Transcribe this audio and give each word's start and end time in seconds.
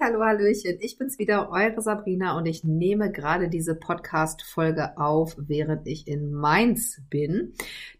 Hallo, 0.00 0.24
Hallöchen. 0.24 0.78
Ich 0.80 0.98
bin's 0.98 1.18
wieder, 1.18 1.50
eure 1.50 1.80
Sabrina 1.80 2.36
und 2.36 2.46
ich 2.46 2.64
nehme 2.64 3.12
gerade 3.12 3.48
diese 3.48 3.74
Podcast-Folge 3.74 4.98
auf, 4.98 5.36
während 5.38 5.86
ich 5.86 6.08
in 6.08 6.32
Mainz 6.32 7.00
bin. 7.10 7.52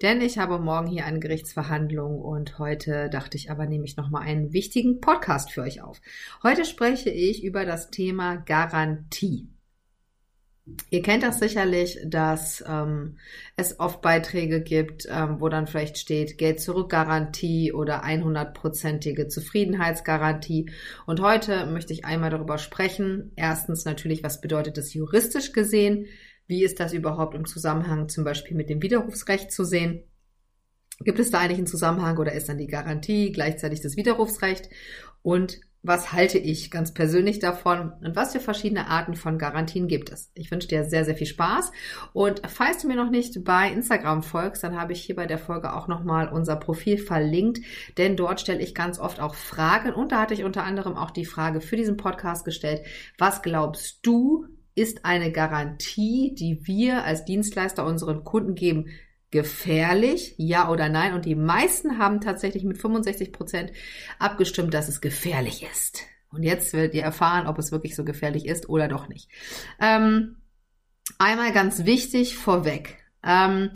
Denn 0.02 0.20
ich 0.20 0.38
habe 0.38 0.58
morgen 0.58 0.86
hier 0.86 1.04
eine 1.04 1.20
Gerichtsverhandlung 1.20 2.20
und 2.20 2.58
heute 2.58 3.08
dachte 3.10 3.36
ich 3.36 3.50
aber, 3.50 3.66
nehme 3.66 3.84
ich 3.84 3.96
nochmal 3.96 4.22
einen 4.22 4.52
wichtigen 4.52 5.00
Podcast 5.00 5.52
für 5.52 5.62
euch 5.62 5.82
auf. 5.82 6.00
Heute 6.42 6.64
spreche 6.64 7.10
ich 7.10 7.44
über 7.44 7.64
das 7.64 7.90
Thema 7.90 8.36
Garantie. 8.36 9.48
Ihr 10.90 11.02
kennt 11.02 11.22
das 11.22 11.38
sicherlich, 11.38 12.00
dass 12.04 12.64
ähm, 12.66 13.18
es 13.54 13.78
oft 13.78 14.02
Beiträge 14.02 14.60
gibt, 14.60 15.06
ähm, 15.08 15.40
wo 15.40 15.48
dann 15.48 15.68
vielleicht 15.68 15.96
steht 15.96 16.38
Geld 16.38 16.60
zurück 16.60 16.90
Garantie 16.90 17.72
oder 17.72 18.04
100%ige 18.04 19.28
Zufriedenheitsgarantie. 19.28 20.72
Und 21.06 21.20
heute 21.20 21.66
möchte 21.66 21.92
ich 21.92 22.04
einmal 22.04 22.30
darüber 22.30 22.58
sprechen. 22.58 23.30
Erstens 23.36 23.84
natürlich, 23.84 24.24
was 24.24 24.40
bedeutet 24.40 24.76
das 24.76 24.92
juristisch 24.92 25.52
gesehen? 25.52 26.06
Wie 26.48 26.64
ist 26.64 26.80
das 26.80 26.92
überhaupt 26.92 27.36
im 27.36 27.46
Zusammenhang 27.46 28.08
zum 28.08 28.24
Beispiel 28.24 28.56
mit 28.56 28.68
dem 28.68 28.82
Widerrufsrecht 28.82 29.52
zu 29.52 29.64
sehen? 29.64 30.02
Gibt 31.00 31.20
es 31.20 31.30
da 31.30 31.38
eigentlich 31.38 31.58
einen 31.58 31.66
Zusammenhang 31.68 32.18
oder 32.18 32.32
ist 32.32 32.48
dann 32.48 32.58
die 32.58 32.66
Garantie 32.66 33.30
gleichzeitig 33.30 33.82
das 33.82 33.96
Widerrufsrecht? 33.96 34.68
Und 35.22 35.60
was 35.86 36.12
halte 36.12 36.38
ich 36.38 36.70
ganz 36.70 36.92
persönlich 36.92 37.38
davon? 37.38 37.92
Und 38.02 38.16
was 38.16 38.32
für 38.32 38.40
verschiedene 38.40 38.88
Arten 38.88 39.14
von 39.14 39.38
Garantien 39.38 39.88
gibt 39.88 40.10
es. 40.10 40.30
Ich 40.34 40.50
wünsche 40.50 40.68
dir 40.68 40.84
sehr, 40.84 41.04
sehr 41.04 41.14
viel 41.14 41.26
Spaß. 41.26 41.72
Und 42.12 42.42
falls 42.48 42.82
du 42.82 42.88
mir 42.88 42.96
noch 42.96 43.10
nicht 43.10 43.44
bei 43.44 43.70
Instagram 43.70 44.22
folgst, 44.22 44.64
dann 44.64 44.78
habe 44.78 44.92
ich 44.92 45.02
hier 45.02 45.16
bei 45.16 45.26
der 45.26 45.38
Folge 45.38 45.74
auch 45.74 45.88
nochmal 45.88 46.28
unser 46.28 46.56
Profil 46.56 46.98
verlinkt, 46.98 47.60
denn 47.98 48.16
dort 48.16 48.40
stelle 48.40 48.62
ich 48.62 48.74
ganz 48.74 48.98
oft 48.98 49.20
auch 49.20 49.34
Fragen. 49.34 49.92
Und 49.92 50.12
da 50.12 50.20
hatte 50.20 50.34
ich 50.34 50.44
unter 50.44 50.64
anderem 50.64 50.96
auch 50.96 51.10
die 51.10 51.24
Frage 51.24 51.60
für 51.60 51.76
diesen 51.76 51.96
Podcast 51.96 52.44
gestellt, 52.44 52.82
was 53.18 53.42
glaubst 53.42 54.00
du, 54.02 54.46
ist 54.74 55.06
eine 55.06 55.32
Garantie, 55.32 56.34
die 56.34 56.66
wir 56.66 57.04
als 57.04 57.24
Dienstleister 57.24 57.84
unseren 57.86 58.24
Kunden 58.24 58.54
geben, 58.54 58.88
gefährlich, 59.30 60.34
ja 60.38 60.70
oder 60.70 60.88
nein? 60.88 61.14
Und 61.14 61.24
die 61.24 61.34
meisten 61.34 61.98
haben 61.98 62.20
tatsächlich 62.20 62.64
mit 62.64 62.78
65 62.78 63.32
Prozent 63.32 63.72
abgestimmt, 64.18 64.72
dass 64.74 64.88
es 64.88 65.00
gefährlich 65.00 65.66
ist. 65.70 66.02
Und 66.30 66.42
jetzt 66.42 66.72
werdet 66.72 66.94
ihr 66.94 67.02
erfahren, 67.02 67.46
ob 67.46 67.58
es 67.58 67.72
wirklich 67.72 67.94
so 67.94 68.04
gefährlich 68.04 68.46
ist 68.46 68.68
oder 68.68 68.88
doch 68.88 69.08
nicht. 69.08 69.28
Ähm, 69.80 70.36
einmal 71.18 71.52
ganz 71.52 71.84
wichtig 71.84 72.36
vorweg. 72.36 72.98
Ähm, 73.24 73.70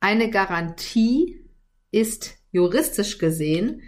eine 0.00 0.30
Garantie 0.30 1.44
ist 1.90 2.36
juristisch 2.52 3.18
gesehen 3.18 3.82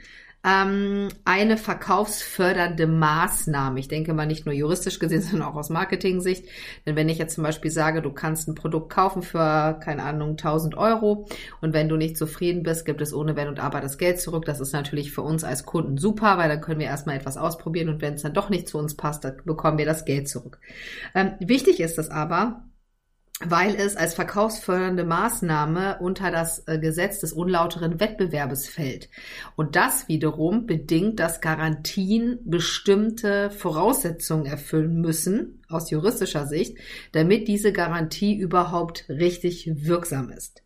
ähm, 0.45 1.09
eine 1.25 1.57
verkaufsfördernde 1.57 2.87
Maßnahme. 2.87 3.79
Ich 3.79 3.89
denke 3.89 4.13
mal 4.13 4.27
nicht 4.27 4.45
nur 4.45 4.55
juristisch 4.55 4.99
gesehen, 4.99 5.23
sondern 5.23 5.49
auch 5.49 5.55
aus 5.55 5.71
Marketing-Sicht. 5.71 6.47
Denn 6.85 6.97
wenn 6.97 7.09
ich 7.09 7.19
jetzt 7.19 7.35
zum 7.35 7.45
Beispiel 7.45 7.71
sage, 7.71 8.03
du 8.03 8.13
kannst 8.13 8.49
ein 8.49 8.55
Produkt 8.55 8.91
kaufen 8.93 9.23
für, 9.23 9.79
keine 9.83 10.03
Ahnung, 10.03 10.31
1000 10.31 10.77
Euro 10.77 11.29
und 11.61 11.73
wenn 11.73 11.89
du 11.89 11.97
nicht 11.97 12.17
zufrieden 12.17 12.63
bist, 12.63 12.85
gibt 12.85 13.01
es 13.01 13.15
ohne 13.15 13.37
Wenn 13.37 13.49
und 13.49 13.61
Aber 13.61 13.81
das 13.81 13.99
Geld 13.99 14.21
zurück. 14.21 14.45
Das 14.45 14.61
ist 14.61 14.73
natürlich 14.73 15.13
für 15.13 15.23
uns 15.23 15.45
als 15.45 15.65
Kunden 15.65 15.97
super, 15.97 16.39
weil 16.39 16.49
dann 16.49 16.61
können 16.61 16.81
wir 16.81 16.87
erstmal 16.87 17.17
etwas 17.17 17.37
ausprobieren 17.37 17.89
und 17.89 18.03
wenn 18.03 18.15
es 18.15 18.23
dann 18.23 18.35
doch 18.35 18.51
nicht 18.51 18.69
zu 18.69 18.79
uns 18.79 18.97
passt, 18.97 19.25
dann 19.25 19.37
bekommen 19.45 19.79
wir 19.79 19.87
das 19.87 20.05
Geld 20.05 20.29
zurück. 20.29 20.59
Ähm, 21.15 21.33
wichtig 21.39 21.81
ist 21.81 21.99
es 21.99 22.11
aber, 22.11 22.65
weil 23.51 23.75
es 23.75 23.97
als 23.97 24.15
verkaufsfördernde 24.15 25.05
Maßnahme 25.05 25.99
unter 26.01 26.31
das 26.31 26.67
äh, 26.67 26.79
Gesetz 26.79 27.21
des 27.21 27.33
unlauteren 27.33 28.01
Wettbewerbes 28.01 28.69
fällt. 28.69 29.09
Und 29.57 29.77
das 29.77 30.09
wiederum 30.09 30.67
bedingt, 30.67 31.21
dass 31.21 31.41
Garantien 31.41 32.39
bestimmte 32.45 33.51
Voraussetzungen 33.51 34.47
erfüllen 34.47 35.01
müssen, 35.01 35.63
aus 35.69 35.91
juristischer 35.91 36.47
Sicht, 36.47 36.79
damit 37.13 37.49
diese 37.49 37.73
Garantie 37.73 38.37
überhaupt 38.37 39.09
richtig 39.09 39.71
wirksam 39.85 40.31
ist. 40.31 40.63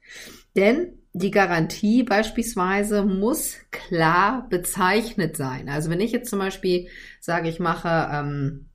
Denn 0.57 0.99
die 1.13 1.31
Garantie 1.31 2.03
beispielsweise 2.03 3.03
muss 3.03 3.57
klar 3.71 4.47
bezeichnet 4.51 5.37
sein. 5.37 5.69
Also 5.69 5.89
wenn 5.89 6.01
ich 6.01 6.13
jetzt 6.13 6.29
zum 6.29 6.39
Beispiel 6.39 6.89
sage, 7.21 7.49
ich 7.49 7.59
mache 7.59 8.09
ähm, 8.13 8.69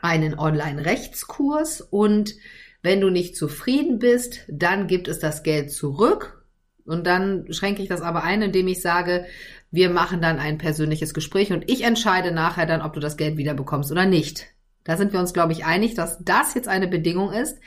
einen 0.00 0.38
Online-Rechtskurs 0.38 1.80
und 1.80 2.34
wenn 2.82 3.00
du 3.00 3.10
nicht 3.10 3.36
zufrieden 3.36 3.98
bist, 3.98 4.40
dann 4.48 4.86
gibt 4.86 5.08
es 5.08 5.18
das 5.18 5.42
Geld 5.42 5.70
zurück. 5.70 6.44
Und 6.84 7.06
dann 7.06 7.46
schränke 7.52 7.82
ich 7.82 7.88
das 7.88 8.00
aber 8.00 8.24
ein, 8.24 8.42
indem 8.42 8.66
ich 8.66 8.82
sage, 8.82 9.24
wir 9.70 9.88
machen 9.88 10.20
dann 10.20 10.38
ein 10.38 10.58
persönliches 10.58 11.14
Gespräch 11.14 11.52
und 11.52 11.70
ich 11.70 11.84
entscheide 11.84 12.32
nachher 12.32 12.66
dann, 12.66 12.82
ob 12.82 12.92
du 12.92 13.00
das 13.00 13.16
Geld 13.16 13.36
wiederbekommst 13.36 13.92
oder 13.92 14.04
nicht. 14.04 14.46
Da 14.84 14.96
sind 14.96 15.12
wir 15.12 15.20
uns, 15.20 15.32
glaube 15.32 15.52
ich, 15.52 15.64
einig, 15.64 15.94
dass 15.94 16.18
das 16.24 16.54
jetzt 16.54 16.66
eine 16.66 16.88
Bedingung 16.88 17.32
ist, 17.32 17.58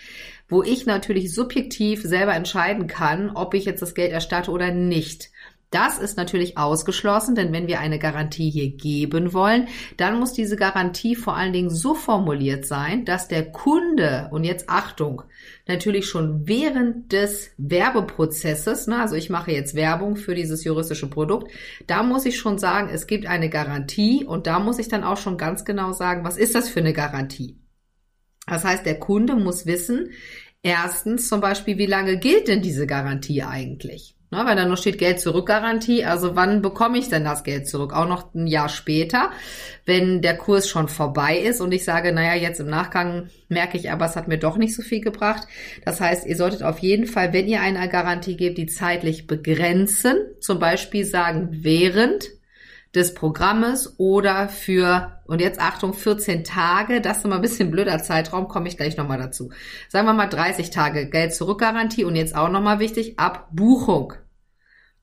wo 0.50 0.64
ich 0.64 0.86
natürlich 0.86 1.34
subjektiv 1.34 2.04
selber 2.04 2.36
entscheiden 2.36 2.88
kann, 2.88 3.32
ob 3.32 3.54
ich 3.54 3.66
jetzt 3.66 3.82
das 3.82 3.96
Geld 3.96 4.12
erstatte 4.12 4.52
oder 4.52 4.72
nicht. 4.72 5.32
Das 5.76 5.98
ist 5.98 6.16
natürlich 6.16 6.58
ausgeschlossen, 6.58 7.36
denn 7.36 7.52
wenn 7.52 7.68
wir 7.68 7.82
eine 7.82 8.00
Garantie 8.00 8.50
hier 8.50 8.70
geben 8.70 9.34
wollen, 9.34 9.68
dann 9.98 10.18
muss 10.18 10.32
diese 10.32 10.56
Garantie 10.56 11.18
vor 11.18 11.36
allen 11.36 11.52
Dingen 11.52 11.70
so 11.70 11.96
formuliert 11.96 12.66
sein, 12.66 13.04
dass 13.04 13.28
der 13.28 13.52
Kunde, 13.52 14.30
und 14.32 14.46
jetzt 14.46 14.70
Achtung, 14.70 15.24
natürlich 15.68 16.08
schon 16.08 16.48
während 16.48 17.12
des 17.12 17.52
Werbeprozesses, 17.58 18.88
ne, 18.88 19.02
also 19.02 19.16
ich 19.16 19.30
mache 19.30 19.52
jetzt 19.52 19.76
Werbung 19.76 20.16
für 20.16 20.34
dieses 20.34 20.64
juristische 20.64 21.10
Produkt, 21.10 21.52
da 21.88 22.04
muss 22.04 22.26
ich 22.26 22.40
schon 22.40 22.58
sagen, 22.58 22.88
es 22.90 23.06
gibt 23.06 23.26
eine 23.26 23.50
Garantie 23.50 24.24
und 24.24 24.48
da 24.48 24.60
muss 24.60 24.80
ich 24.80 24.88
dann 24.88 25.04
auch 25.04 25.18
schon 25.18 25.38
ganz 25.38 25.66
genau 25.66 25.92
sagen, 25.92 26.24
was 26.24 26.38
ist 26.38 26.56
das 26.56 26.70
für 26.70 26.80
eine 26.80 26.94
Garantie? 26.94 27.60
Das 28.48 28.64
heißt, 28.64 28.86
der 28.86 28.98
Kunde 28.98 29.36
muss 29.36 29.66
wissen, 29.66 30.12
erstens 30.62 31.28
zum 31.28 31.42
Beispiel, 31.42 31.78
wie 31.78 31.86
lange 31.86 32.18
gilt 32.18 32.48
denn 32.48 32.62
diese 32.62 32.88
Garantie 32.88 33.44
eigentlich? 33.44 34.15
Ne, 34.32 34.44
weil 34.44 34.56
da 34.56 34.66
noch 34.66 34.78
steht 34.78 34.98
Geld 34.98 35.20
zurück 35.20 35.48
Garantie. 35.48 36.04
Also 36.04 36.36
wann 36.36 36.64
bekomme 36.64 36.98
ich 36.98 37.10
denn 37.10 37.24
das 37.24 37.44
Geld 37.44 37.68
zurück? 37.68 37.94
Auch 37.94 38.08
noch 38.08 38.34
ein 38.34 38.48
Jahr 38.48 38.70
später, 38.70 39.32
wenn 39.86 40.24
der 40.24 40.36
Kurs 40.36 40.68
schon 40.68 40.88
vorbei 40.88 41.38
ist 41.38 41.62
und 41.62 41.72
ich 41.72 41.84
sage, 41.84 42.12
naja, 42.12 42.34
jetzt 42.34 42.60
im 42.60 42.68
Nachgang 42.68 43.30
merke 43.50 43.78
ich 43.78 43.92
aber, 43.92 44.06
es 44.06 44.16
hat 44.16 44.28
mir 44.28 44.40
doch 44.40 44.58
nicht 44.58 44.76
so 44.76 44.82
viel 44.82 45.02
gebracht. 45.02 45.48
Das 45.86 46.02
heißt, 46.02 46.26
ihr 46.26 46.36
solltet 46.36 46.64
auf 46.64 46.80
jeden 46.80 47.06
Fall, 47.06 47.34
wenn 47.34 47.48
ihr 47.48 47.62
eine 47.62 47.88
Garantie 47.88 48.36
gebt, 48.36 48.58
die 48.58 48.66
zeitlich 48.66 49.28
begrenzen. 49.28 50.18
Zum 50.40 50.58
Beispiel 50.58 51.06
sagen, 51.06 51.50
während 51.52 52.26
des 52.96 53.14
Programmes 53.14 53.96
oder 54.00 54.48
für, 54.48 55.22
und 55.26 55.42
jetzt 55.42 55.60
Achtung, 55.60 55.94
14 55.94 56.44
Tage, 56.44 57.02
das 57.02 57.18
ist 57.18 57.26
immer 57.26 57.36
ein 57.36 57.42
bisschen 57.42 57.72
blöder 57.72 58.02
Zeitraum, 58.02 58.48
komme 58.48 58.68
ich 58.68 58.78
gleich 58.78 58.96
nochmal 58.98 59.18
dazu. 59.18 59.52
Sagen 59.90 60.08
wir 60.08 60.14
mal 60.14 60.28
30 60.28 60.70
Tage 60.70 61.10
Geld 61.10 61.34
zurückgarantie 61.34 62.06
und 62.06 62.16
jetzt 62.16 62.36
auch 62.36 62.50
nochmal 62.50 62.80
wichtig, 62.80 63.20
ab 63.20 63.50
Buchung. 63.52 64.14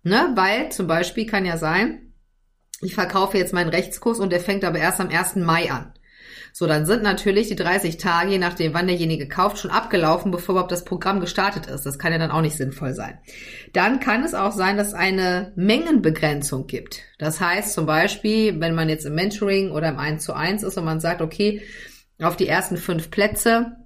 Ne? 0.03 0.33
Weil 0.35 0.73
zum 0.73 0.87
Beispiel 0.87 1.27
kann 1.27 1.45
ja 1.45 1.59
sein, 1.59 2.13
ich 2.81 2.95
verkaufe 2.95 3.39
jetzt 3.39 3.53
meinen 3.53 3.71
Rechtskurs 3.71 4.19
und 4.19 4.31
der 4.31 4.41
fängt 4.41 4.65
aber 4.65 4.79
erst 4.79 5.01
am 5.01 5.09
1. 5.09 5.37
Mai 5.37 5.71
an. 5.71 5.93
So, 6.53 6.67
dann 6.67 6.85
sind 6.85 7.03
natürlich 7.03 7.49
die 7.49 7.57
30 7.57 7.97
Tage, 7.97 8.33
je 8.33 8.39
nachdem, 8.39 8.75
wann 8.75 8.87
derjenige 8.87 9.27
kauft, 9.27 9.59
schon 9.59 9.71
abgelaufen, 9.71 10.31
bevor 10.31 10.55
überhaupt 10.55 10.73
das 10.73 10.85
Programm 10.85 11.21
gestartet 11.21 11.67
ist. 11.67 11.87
Das 11.87 11.99
kann 11.99 12.13
ja 12.13 12.19
dann 12.19 12.31
auch 12.31 12.43
nicht 12.43 12.57
sinnvoll 12.57 12.93
sein. 12.93 13.19
Dann 13.73 14.01
kann 14.01 14.23
es 14.23 14.35
auch 14.35 14.53
sein, 14.53 14.77
dass 14.77 14.89
es 14.89 14.95
eine 14.95 15.53
Mengenbegrenzung 15.57 16.67
gibt. 16.67 17.01
Das 17.19 17.41
heißt 17.41 17.73
zum 17.73 17.87
Beispiel, 17.87 18.61
wenn 18.61 18.75
man 18.75 18.91
jetzt 18.91 19.07
im 19.07 19.15
Mentoring 19.15 19.71
oder 19.71 19.89
im 19.89 19.99
1 19.99 20.25
zu 20.25 20.35
1 20.35 20.63
ist 20.63 20.77
und 20.77 20.85
man 20.85 21.01
sagt, 21.01 21.23
okay, 21.23 21.63
auf 22.21 22.37
die 22.37 22.49
ersten 22.49 22.77
fünf 22.77 23.11
Plätze 23.11 23.77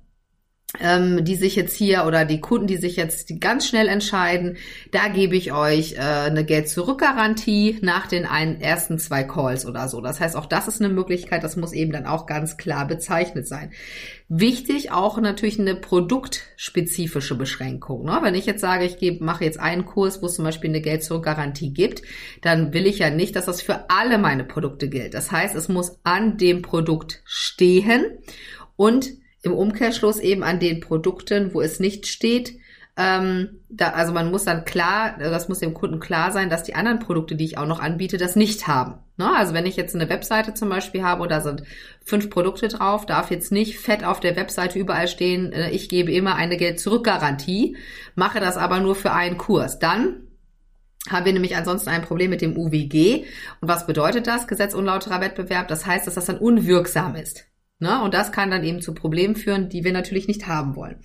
ähm, 0.81 1.25
die 1.25 1.37
sich 1.37 1.55
jetzt 1.57 1.77
hier 1.77 2.05
oder 2.07 2.25
die 2.25 2.41
Kunden, 2.41 2.67
die 2.67 2.77
sich 2.77 2.97
jetzt 2.97 3.41
ganz 3.41 3.67
schnell 3.67 3.89
entscheiden, 3.89 4.57
da 4.91 5.09
gebe 5.09 5.37
ich 5.37 5.53
euch 5.53 5.95
äh, 5.95 5.99
eine 5.99 6.45
Geld-Zurück-Garantie 6.45 7.79
nach 7.83 8.07
den 8.09 8.27
ein, 8.27 8.61
ersten 8.61 8.99
zwei 8.99 9.23
Calls 9.23 9.65
oder 9.65 9.89
so. 9.89 10.01
Das 10.01 10.19
heißt, 10.19 10.37
auch 10.37 10.47
das 10.47 10.67
ist 10.67 10.83
eine 10.83 10.93
Möglichkeit, 10.93 11.45
das 11.45 11.57
muss 11.57 11.73
eben 11.73 11.93
dann 11.93 12.07
auch 12.07 12.27
ganz 12.27 12.57
klar 12.57 12.87
bezeichnet 12.87 13.47
sein. 13.47 13.71
Wichtig 14.29 14.91
auch 14.91 15.21
natürlich 15.21 15.61
eine 15.61 15.77
produktspezifische 15.77 17.37
Beschränkung. 17.37 18.05
Ne? 18.05 18.19
Wenn 18.23 18.35
ich 18.35 18.45
jetzt 18.45 18.61
sage, 18.61 18.85
ich 18.85 18.99
gebe, 18.99 19.25
mache 19.25 19.45
jetzt 19.45 19.61
einen 19.61 19.87
Kurs, 19.87 20.21
wo 20.21 20.27
es 20.27 20.35
zum 20.35 20.45
Beispiel 20.45 20.71
eine 20.71 20.81
Geld-Zurück-Garantie 20.81 21.73
gibt, 21.73 22.03
dann 22.43 22.73
will 22.75 22.87
ich 22.87 22.99
ja 22.99 23.11
nicht, 23.11 23.37
dass 23.37 23.47
das 23.47 23.63
für 23.63 23.89
alle 23.89 24.19
meine 24.19 24.43
Produkte 24.43 24.89
gilt. 24.89 25.15
Das 25.15 25.31
heißt, 25.31 25.55
es 25.55 25.69
muss 25.69 25.99
an 26.03 26.39
dem 26.39 26.63
Produkt 26.63 27.23
stehen 27.25 28.05
und 28.75 29.13
im 29.47 29.55
Umkehrschluss 29.55 30.19
eben 30.19 30.43
an 30.43 30.61
den 30.61 30.81
Produkten, 30.81 31.55
wo 31.55 31.61
es 31.61 31.81
nicht 31.81 32.07
steht, 32.07 32.59
ähm, 32.99 33.61
da, 33.69 33.91
also 33.91 34.13
man 34.13 34.31
muss 34.31 34.45
dann 34.45 34.65
klar, 34.65 35.17
das 35.19 35.49
muss 35.49 35.59
dem 35.59 35.75
Kunden 35.75 36.01
klar 36.01 36.33
sein, 36.33 36.49
dass 36.49 36.63
die 36.63 36.75
anderen 36.75 36.99
Produkte, 36.99 37.37
die 37.37 37.45
ich 37.45 37.59
auch 37.59 37.67
noch 37.67 37.79
anbiete, 37.79 38.17
das 38.17 38.37
nicht 38.37 38.67
haben. 38.69 38.95
Ne? 39.19 39.31
Also 39.37 39.53
wenn 39.53 39.67
ich 39.67 39.77
jetzt 39.77 39.95
eine 39.95 40.09
Webseite 40.09 40.55
zum 40.55 40.71
Beispiel 40.71 41.03
habe 41.03 41.23
und 41.23 41.31
da 41.31 41.43
sind 41.43 41.63
fünf 42.03 42.31
Produkte 42.31 42.69
drauf, 42.69 43.05
darf 43.05 43.31
jetzt 43.31 43.53
nicht 43.53 43.79
fett 43.79 44.03
auf 44.03 44.19
der 44.21 44.37
Webseite 44.37 44.79
überall 44.79 45.09
stehen, 45.09 45.53
äh, 45.53 45.71
ich 45.71 45.91
gebe 45.91 46.11
immer 46.11 46.37
eine 46.37 46.57
Geld-Zurück-Garantie, 46.57 47.77
mache 48.15 48.41
das 48.41 48.57
aber 48.57 48.81
nur 48.81 48.95
für 48.95 49.13
einen 49.13 49.37
Kurs. 49.37 49.79
Dann 49.79 50.23
haben 51.11 51.27
wir 51.27 51.35
nämlich 51.35 51.55
ansonsten 51.55 51.91
ein 51.91 52.03
Problem 52.03 52.31
mit 52.31 52.41
dem 52.41 52.57
UWG. 52.57 53.27
Und 53.61 53.69
was 53.69 53.87
bedeutet 53.87 54.27
das? 54.27 54.49
Gesetz 54.49 54.75
unlauterer 54.75 55.21
Wettbewerb. 55.21 55.69
Das 55.69 55.87
heißt, 55.87 56.07
dass 56.07 56.15
das 56.15 56.25
dann 56.25 56.39
unwirksam 56.39 57.15
ist. 57.15 57.47
Ne? 57.79 58.03
Und 58.03 58.15
das 58.15 58.33
kann 58.33 58.51
dann 58.51 58.65
eben 58.65 58.81
zu 58.81 58.95
Problemen 58.95 59.37
führen, 59.37 59.69
die 59.69 59.85
wir 59.85 59.93
natürlich 59.93 60.29
nicht 60.29 60.47
haben 60.47 60.77
wollen. 60.77 60.97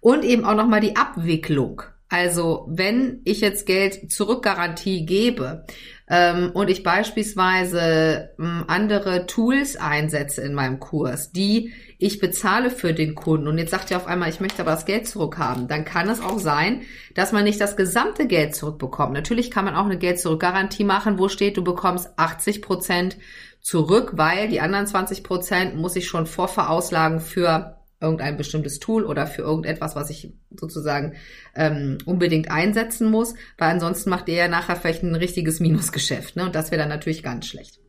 Und 0.00 0.24
eben 0.24 0.44
auch 0.44 0.54
nochmal 0.54 0.80
die 0.80 0.96
Abwicklung. 0.96 1.82
Also 2.08 2.66
wenn 2.70 3.20
ich 3.24 3.40
jetzt 3.40 3.66
Geld 3.66 4.12
Zurückgarantie 4.12 5.04
gebe 5.06 5.64
ähm, 6.08 6.50
und 6.54 6.70
ich 6.70 6.82
beispielsweise 6.82 8.30
ähm, 8.38 8.64
andere 8.68 9.26
Tools 9.26 9.76
einsetze 9.76 10.42
in 10.42 10.54
meinem 10.54 10.78
Kurs, 10.78 11.32
die 11.32 11.72
ich 11.98 12.20
bezahle 12.20 12.70
für 12.70 12.92
den 12.92 13.14
Kunden 13.14 13.48
und 13.48 13.58
jetzt 13.58 13.70
sagt 13.70 13.90
ihr 13.90 13.96
auf 13.96 14.06
einmal, 14.06 14.28
ich 14.28 14.40
möchte 14.40 14.62
aber 14.62 14.72
das 14.72 14.84
Geld 14.84 15.08
zurückhaben, 15.08 15.66
dann 15.66 15.84
kann 15.84 16.08
es 16.08 16.20
auch 16.20 16.38
sein, 16.38 16.82
dass 17.14 17.32
man 17.32 17.44
nicht 17.44 17.60
das 17.60 17.76
gesamte 17.76 18.26
Geld 18.26 18.54
zurückbekommt. 18.54 19.14
Natürlich 19.14 19.50
kann 19.50 19.64
man 19.64 19.74
auch 19.74 19.86
eine 19.86 19.98
Geld 19.98 20.20
zurückgarantie 20.20 20.84
machen, 20.84 21.18
wo 21.18 21.28
steht, 21.28 21.56
du 21.56 21.64
bekommst 21.64 22.10
80 22.16 22.62
Prozent 22.62 23.16
zurück, 23.60 24.12
weil 24.14 24.48
die 24.48 24.60
anderen 24.60 24.86
20 24.86 25.24
Prozent 25.24 25.74
muss 25.74 25.96
ich 25.96 26.06
schon 26.06 26.26
vorverauslagen 26.26 27.20
für 27.20 27.75
irgendein 28.00 28.36
bestimmtes 28.36 28.78
Tool 28.78 29.04
oder 29.04 29.26
für 29.26 29.42
irgendetwas, 29.42 29.96
was 29.96 30.10
ich 30.10 30.34
sozusagen 30.50 31.14
ähm, 31.54 31.98
unbedingt 32.04 32.50
einsetzen 32.50 33.10
muss, 33.10 33.34
weil 33.58 33.70
ansonsten 33.70 34.10
macht 34.10 34.28
ihr 34.28 34.34
ja 34.34 34.48
nachher 34.48 34.76
vielleicht 34.76 35.02
ein 35.02 35.14
richtiges 35.14 35.60
Minusgeschäft, 35.60 36.36
ne? 36.36 36.44
Und 36.44 36.54
das 36.54 36.70
wäre 36.70 36.80
dann 36.80 36.90
natürlich 36.90 37.22
ganz 37.22 37.46
schlecht. 37.46 37.80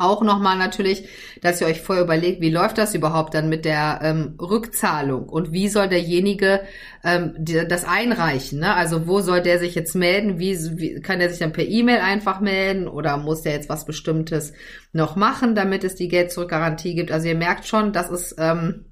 Auch 0.00 0.22
nochmal 0.22 0.56
natürlich, 0.56 1.08
dass 1.42 1.60
ihr 1.60 1.66
euch 1.66 1.80
vorher 1.80 2.04
überlegt, 2.04 2.40
wie 2.40 2.50
läuft 2.50 2.78
das 2.78 2.94
überhaupt 2.94 3.34
dann 3.34 3.48
mit 3.48 3.64
der 3.64 3.98
ähm, 4.04 4.36
Rückzahlung 4.40 5.28
und 5.28 5.50
wie 5.50 5.68
soll 5.68 5.88
derjenige 5.88 6.60
ähm, 7.02 7.34
die, 7.36 7.66
das 7.66 7.84
einreichen? 7.84 8.60
Ne? 8.60 8.72
Also 8.72 9.08
wo 9.08 9.20
soll 9.22 9.42
der 9.42 9.58
sich 9.58 9.74
jetzt 9.74 9.96
melden? 9.96 10.38
Wie, 10.38 10.56
wie 10.78 11.00
kann 11.00 11.18
der 11.18 11.30
sich 11.30 11.40
dann 11.40 11.52
per 11.52 11.66
E-Mail 11.66 11.98
einfach 11.98 12.38
melden 12.38 12.86
oder 12.86 13.16
muss 13.16 13.42
der 13.42 13.54
jetzt 13.54 13.68
was 13.68 13.86
Bestimmtes 13.86 14.52
noch 14.92 15.16
machen, 15.16 15.56
damit 15.56 15.82
es 15.82 15.96
die 15.96 16.06
Geld-Zurück-Garantie 16.06 16.94
gibt? 16.94 17.10
Also 17.10 17.26
ihr 17.26 17.34
merkt 17.34 17.66
schon, 17.66 17.92
das 17.92 18.08
ist 18.08 18.36
ähm, 18.38 18.84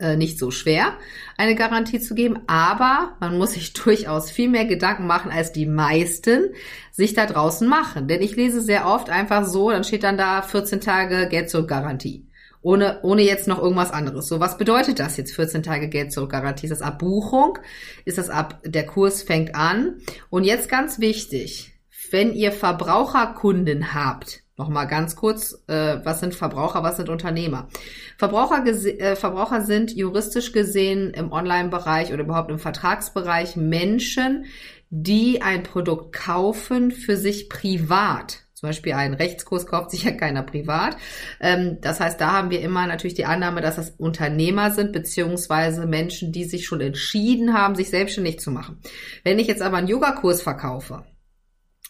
äh, 0.00 0.16
nicht 0.16 0.38
so 0.38 0.50
schwer, 0.50 0.94
eine 1.36 1.54
Garantie 1.54 2.00
zu 2.00 2.14
geben, 2.14 2.40
aber 2.46 3.16
man 3.20 3.38
muss 3.38 3.52
sich 3.52 3.72
durchaus 3.74 4.30
viel 4.30 4.48
mehr 4.48 4.64
Gedanken 4.64 5.06
machen, 5.06 5.30
als 5.30 5.52
die 5.52 5.66
meisten 5.66 6.50
sich 6.90 7.14
da 7.14 7.26
draußen 7.26 7.68
machen. 7.68 8.08
Denn 8.08 8.22
ich 8.22 8.36
lese 8.36 8.60
sehr 8.60 8.86
oft 8.86 9.10
einfach 9.10 9.44
so, 9.44 9.70
dann 9.70 9.84
steht 9.84 10.02
dann 10.02 10.18
da 10.18 10.42
14 10.42 10.80
Tage 10.80 11.28
Geld 11.28 11.50
zurück 11.50 11.68
Garantie. 11.68 12.26
Ohne, 12.62 13.00
ohne 13.02 13.22
jetzt 13.22 13.48
noch 13.48 13.58
irgendwas 13.58 13.90
anderes. 13.90 14.26
So, 14.26 14.38
was 14.38 14.58
bedeutet 14.58 14.98
das 14.98 15.16
jetzt 15.16 15.34
14 15.34 15.62
Tage 15.62 15.88
Geld 15.88 16.12
zurück 16.12 16.30
Garantie? 16.30 16.66
Ist 16.66 16.72
das 16.72 16.82
ab 16.82 16.98
Buchung? 16.98 17.58
Ist 18.04 18.18
das 18.18 18.28
ab, 18.28 18.60
der 18.64 18.84
Kurs 18.84 19.22
fängt 19.22 19.54
an? 19.54 19.96
Und 20.28 20.44
jetzt 20.44 20.68
ganz 20.68 21.00
wichtig, 21.00 21.72
wenn 22.10 22.34
ihr 22.34 22.52
Verbraucherkunden 22.52 23.94
habt, 23.94 24.42
Nochmal 24.60 24.86
ganz 24.86 25.16
kurz, 25.16 25.64
äh, 25.68 26.00
was 26.04 26.20
sind 26.20 26.34
Verbraucher, 26.34 26.82
was 26.82 26.98
sind 26.98 27.08
Unternehmer? 27.08 27.68
Verbraucher, 28.18 28.62
äh, 28.66 29.16
Verbraucher 29.16 29.62
sind 29.62 29.90
juristisch 29.90 30.52
gesehen 30.52 31.14
im 31.14 31.32
Online-Bereich 31.32 32.12
oder 32.12 32.24
überhaupt 32.24 32.50
im 32.50 32.58
Vertragsbereich 32.58 33.56
Menschen, 33.56 34.44
die 34.90 35.40
ein 35.40 35.62
Produkt 35.62 36.14
kaufen 36.14 36.90
für 36.90 37.16
sich 37.16 37.48
privat. 37.48 38.40
Zum 38.52 38.68
Beispiel 38.68 38.92
einen 38.92 39.14
Rechtskurs 39.14 39.66
kauft 39.66 39.92
sich 39.92 40.04
ja 40.04 40.10
keiner 40.10 40.42
privat. 40.42 40.98
Ähm, 41.40 41.78
das 41.80 41.98
heißt, 41.98 42.20
da 42.20 42.32
haben 42.32 42.50
wir 42.50 42.60
immer 42.60 42.86
natürlich 42.86 43.14
die 43.14 43.24
Annahme, 43.24 43.62
dass 43.62 43.76
das 43.76 43.94
Unternehmer 43.96 44.72
sind, 44.72 44.92
beziehungsweise 44.92 45.86
Menschen, 45.86 46.32
die 46.32 46.44
sich 46.44 46.66
schon 46.66 46.82
entschieden 46.82 47.54
haben, 47.54 47.76
sich 47.76 47.88
selbstständig 47.88 48.40
zu 48.40 48.50
machen. 48.50 48.78
Wenn 49.24 49.38
ich 49.38 49.46
jetzt 49.46 49.62
aber 49.62 49.78
einen 49.78 49.88
Yogakurs 49.88 50.42
verkaufe, 50.42 51.02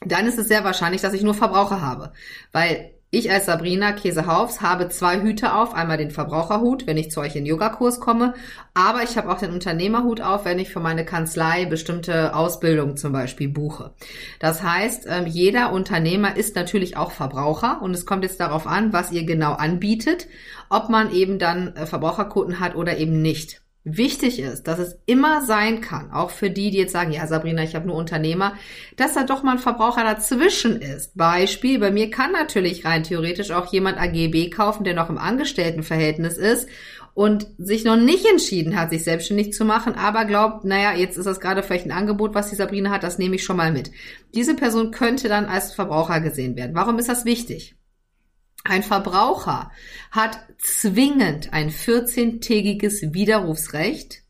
dann 0.04 0.26
ist 0.26 0.38
es 0.38 0.48
sehr 0.48 0.64
wahrscheinlich, 0.64 1.02
dass 1.02 1.14
ich 1.14 1.22
nur 1.22 1.34
Verbraucher 1.34 1.80
habe. 1.80 2.12
Weil 2.52 2.92
ich 3.12 3.28
als 3.32 3.46
Sabrina 3.46 3.90
Käsehaufs 3.90 4.60
habe 4.60 4.88
zwei 4.88 5.20
Hüte 5.20 5.52
auf. 5.54 5.74
Einmal 5.74 5.98
den 5.98 6.12
Verbraucherhut, 6.12 6.86
wenn 6.86 6.96
ich 6.96 7.10
zu 7.10 7.20
euch 7.20 7.34
in 7.34 7.44
Yogakurs 7.44 7.98
komme. 7.98 8.34
Aber 8.72 9.02
ich 9.02 9.18
habe 9.18 9.30
auch 9.32 9.38
den 9.38 9.52
Unternehmerhut 9.52 10.20
auf, 10.20 10.44
wenn 10.44 10.60
ich 10.60 10.70
für 10.70 10.78
meine 10.78 11.04
Kanzlei 11.04 11.64
bestimmte 11.64 12.36
Ausbildung 12.36 12.96
zum 12.96 13.12
Beispiel 13.12 13.48
buche. 13.48 13.94
Das 14.38 14.62
heißt, 14.62 15.06
ähm, 15.08 15.26
jeder 15.26 15.72
Unternehmer 15.72 16.36
ist 16.36 16.54
natürlich 16.54 16.96
auch 16.96 17.10
Verbraucher. 17.10 17.82
Und 17.82 17.94
es 17.94 18.06
kommt 18.06 18.22
jetzt 18.22 18.38
darauf 18.38 18.68
an, 18.68 18.92
was 18.92 19.10
ihr 19.10 19.24
genau 19.24 19.54
anbietet. 19.54 20.28
Ob 20.68 20.88
man 20.88 21.12
eben 21.12 21.40
dann 21.40 21.74
äh, 21.74 21.86
Verbraucherkunden 21.86 22.60
hat 22.60 22.76
oder 22.76 22.96
eben 22.96 23.20
nicht. 23.20 23.60
Wichtig 23.82 24.38
ist, 24.40 24.64
dass 24.64 24.78
es 24.78 24.98
immer 25.06 25.40
sein 25.40 25.80
kann, 25.80 26.10
auch 26.10 26.30
für 26.30 26.50
die, 26.50 26.70
die 26.70 26.76
jetzt 26.76 26.92
sagen, 26.92 27.12
ja 27.12 27.26
Sabrina, 27.26 27.62
ich 27.62 27.74
habe 27.74 27.86
nur 27.86 27.96
Unternehmer, 27.96 28.54
dass 28.96 29.14
da 29.14 29.24
doch 29.24 29.42
mal 29.42 29.52
ein 29.52 29.58
Verbraucher 29.58 30.04
dazwischen 30.04 30.82
ist. 30.82 31.16
Beispiel, 31.16 31.78
bei 31.78 31.90
mir 31.90 32.10
kann 32.10 32.30
natürlich 32.30 32.84
rein 32.84 33.04
theoretisch 33.04 33.52
auch 33.52 33.72
jemand 33.72 33.96
AGB 33.96 34.50
kaufen, 34.50 34.84
der 34.84 34.92
noch 34.92 35.08
im 35.08 35.16
Angestelltenverhältnis 35.16 36.36
ist 36.36 36.68
und 37.14 37.46
sich 37.56 37.84
noch 37.84 37.96
nicht 37.96 38.26
entschieden 38.26 38.78
hat, 38.78 38.90
sich 38.90 39.02
selbstständig 39.02 39.54
zu 39.54 39.64
machen, 39.64 39.94
aber 39.94 40.26
glaubt, 40.26 40.66
naja, 40.66 40.92
jetzt 40.92 41.16
ist 41.16 41.24
das 41.24 41.40
gerade 41.40 41.62
vielleicht 41.62 41.86
ein 41.86 41.92
Angebot, 41.92 42.34
was 42.34 42.50
die 42.50 42.56
Sabrina 42.56 42.90
hat, 42.90 43.02
das 43.02 43.16
nehme 43.16 43.36
ich 43.36 43.44
schon 43.44 43.56
mal 43.56 43.72
mit. 43.72 43.90
Diese 44.34 44.54
Person 44.54 44.90
könnte 44.90 45.28
dann 45.28 45.46
als 45.46 45.72
Verbraucher 45.72 46.20
gesehen 46.20 46.54
werden. 46.54 46.74
Warum 46.74 46.98
ist 46.98 47.08
das 47.08 47.24
wichtig? 47.24 47.79
Ein 48.64 48.82
Verbraucher 48.82 49.70
hat 50.10 50.38
zwingend 50.58 51.52
ein 51.52 51.70
14-tägiges 51.70 53.14
Widerrufsrecht, 53.14 54.22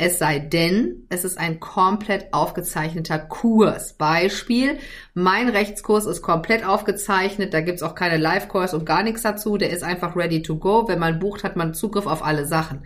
es 0.00 0.18
sei 0.18 0.38
denn, 0.38 1.04
es 1.10 1.24
ist 1.24 1.36
ein 1.36 1.60
komplett 1.60 2.32
aufgezeichneter 2.32 3.18
Kurs. 3.18 3.92
Beispiel, 3.92 4.78
mein 5.12 5.50
Rechtskurs 5.50 6.06
ist 6.06 6.22
komplett 6.22 6.64
aufgezeichnet, 6.64 7.52
da 7.52 7.60
gibt's 7.60 7.82
auch 7.82 7.94
keine 7.94 8.16
Live-Kurs 8.16 8.72
und 8.72 8.86
gar 8.86 9.02
nichts 9.02 9.20
dazu, 9.20 9.58
der 9.58 9.68
ist 9.68 9.82
einfach 9.82 10.16
ready 10.16 10.40
to 10.40 10.56
go. 10.56 10.88
Wenn 10.88 11.00
man 11.00 11.18
bucht, 11.18 11.44
hat 11.44 11.56
man 11.56 11.74
Zugriff 11.74 12.06
auf 12.06 12.24
alle 12.24 12.46
Sachen. 12.46 12.84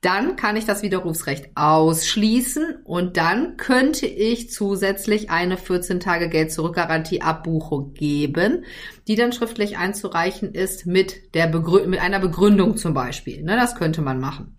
Dann 0.00 0.34
kann 0.34 0.56
ich 0.56 0.64
das 0.64 0.82
Widerrufsrecht 0.82 1.50
ausschließen 1.54 2.78
und 2.82 3.16
dann 3.16 3.56
könnte 3.56 4.06
ich 4.06 4.50
zusätzlich 4.50 5.30
eine 5.30 5.58
14 5.58 6.00
Tage 6.00 6.28
Geld 6.28 6.50
zurück 6.50 6.74
Garantie 6.74 7.22
Abbuchung 7.22 7.94
geben, 7.94 8.64
die 9.06 9.14
dann 9.14 9.32
schriftlich 9.32 9.78
einzureichen 9.78 10.52
ist 10.52 10.84
mit 10.84 11.32
der 11.34 11.46
Begrü 11.46 11.86
mit 11.86 12.00
einer 12.00 12.18
Begründung 12.18 12.76
zum 12.76 12.92
Beispiel. 12.92 13.44
Ne, 13.44 13.54
das 13.54 13.76
könnte 13.76 14.02
man 14.02 14.18
machen. 14.18 14.56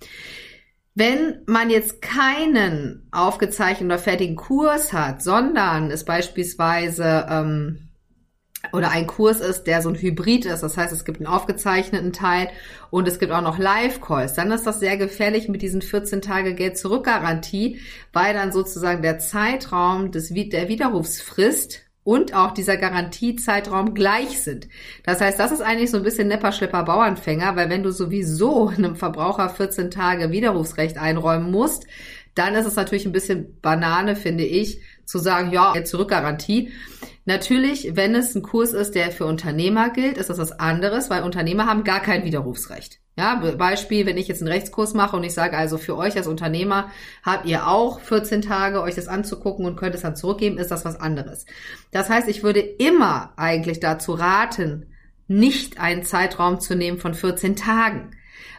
Wenn 0.99 1.43
man 1.45 1.69
jetzt 1.69 2.01
keinen 2.01 3.07
aufgezeichneten 3.11 3.85
oder 3.85 3.99
fertigen 3.99 4.35
Kurs 4.35 4.93
hat, 4.93 5.21
sondern 5.21 5.91
es 5.91 6.03
beispielsweise 6.05 7.27
ähm, 7.29 7.89
oder 8.73 8.89
ein 8.89 9.05
Kurs 9.05 9.39
ist, 9.39 9.65
der 9.65 9.83
so 9.83 9.89
ein 9.89 9.95
Hybrid 9.95 10.47
ist, 10.47 10.63
das 10.63 10.75
heißt, 10.75 10.91
es 10.91 11.05
gibt 11.05 11.19
einen 11.19 11.27
aufgezeichneten 11.27 12.13
Teil 12.13 12.49
und 12.89 13.07
es 13.07 13.19
gibt 13.19 13.31
auch 13.31 13.43
noch 13.43 13.59
Live-Calls, 13.59 14.33
dann 14.33 14.49
ist 14.49 14.65
das 14.65 14.79
sehr 14.79 14.97
gefährlich 14.97 15.47
mit 15.49 15.61
diesen 15.61 15.83
14 15.83 16.23
Tage 16.23 16.55
Geld-Zurück-Garantie, 16.55 17.79
weil 18.11 18.33
dann 18.33 18.51
sozusagen 18.51 19.03
der 19.03 19.19
Zeitraum 19.19 20.11
des, 20.11 20.33
der 20.33 20.67
Widerrufsfrist 20.67 21.86
und 22.07 22.33
auch 22.33 22.51
dieser 22.51 22.77
Garantiezeitraum 22.77 23.93
gleich 23.93 24.39
sind. 24.39 24.69
Das 25.03 25.19
heißt, 25.19 25.37
das 25.37 25.51
ist 25.51 25.59
eigentlich 25.59 25.91
so 25.91 25.97
ein 25.97 26.03
bisschen 26.03 26.29
Nepperschlepper 26.29 26.83
Bauernfänger, 26.83 27.57
weil 27.57 27.69
wenn 27.69 27.83
du 27.83 27.91
sowieso 27.91 28.69
einem 28.69 28.95
Verbraucher 28.95 29.49
14 29.49 29.91
Tage 29.91 30.31
Widerrufsrecht 30.31 30.97
einräumen 30.97 31.51
musst, 31.51 31.85
dann 32.33 32.55
ist 32.55 32.65
es 32.65 32.77
natürlich 32.77 33.05
ein 33.05 33.11
bisschen 33.11 33.59
Banane, 33.59 34.15
finde 34.15 34.45
ich, 34.45 34.79
zu 35.03 35.19
sagen, 35.19 35.51
ja, 35.51 35.73
Zurückgarantie. 35.83 36.71
Natürlich, 37.25 37.97
wenn 37.97 38.15
es 38.15 38.33
ein 38.35 38.41
Kurs 38.41 38.71
ist, 38.71 38.95
der 38.95 39.11
für 39.11 39.25
Unternehmer 39.25 39.89
gilt, 39.89 40.17
ist 40.17 40.29
das 40.29 40.37
was 40.37 40.53
anderes, 40.53 41.09
weil 41.09 41.23
Unternehmer 41.23 41.65
haben 41.65 41.83
gar 41.83 41.99
kein 41.99 42.23
Widerrufsrecht. 42.23 43.01
Ja, 43.17 43.35
Beispiel, 43.57 44.05
wenn 44.05 44.17
ich 44.17 44.27
jetzt 44.27 44.41
einen 44.41 44.51
Rechtskurs 44.51 44.93
mache 44.93 45.15
und 45.15 45.23
ich 45.23 45.33
sage 45.33 45.57
also 45.57 45.79
für 45.79 45.97
euch 45.97 46.15
als 46.15 46.27
Unternehmer 46.27 46.91
habt 47.23 47.47
ihr 47.47 47.67
auch 47.67 47.99
14 47.99 48.43
Tage, 48.43 48.81
euch 48.81 48.93
das 48.93 49.07
anzugucken 49.07 49.65
und 49.65 49.75
könnt 49.75 49.95
es 49.95 50.03
dann 50.03 50.15
zurückgeben, 50.15 50.59
ist 50.59 50.69
das 50.69 50.85
was 50.85 50.99
anderes. 50.99 51.47
Das 51.91 52.09
heißt, 52.09 52.27
ich 52.27 52.43
würde 52.43 52.59
immer 52.59 53.33
eigentlich 53.35 53.79
dazu 53.79 54.13
raten, 54.13 54.93
nicht 55.27 55.79
einen 55.79 56.03
Zeitraum 56.03 56.59
zu 56.59 56.75
nehmen 56.75 56.99
von 56.99 57.15
14 57.15 57.55
Tagen 57.55 58.11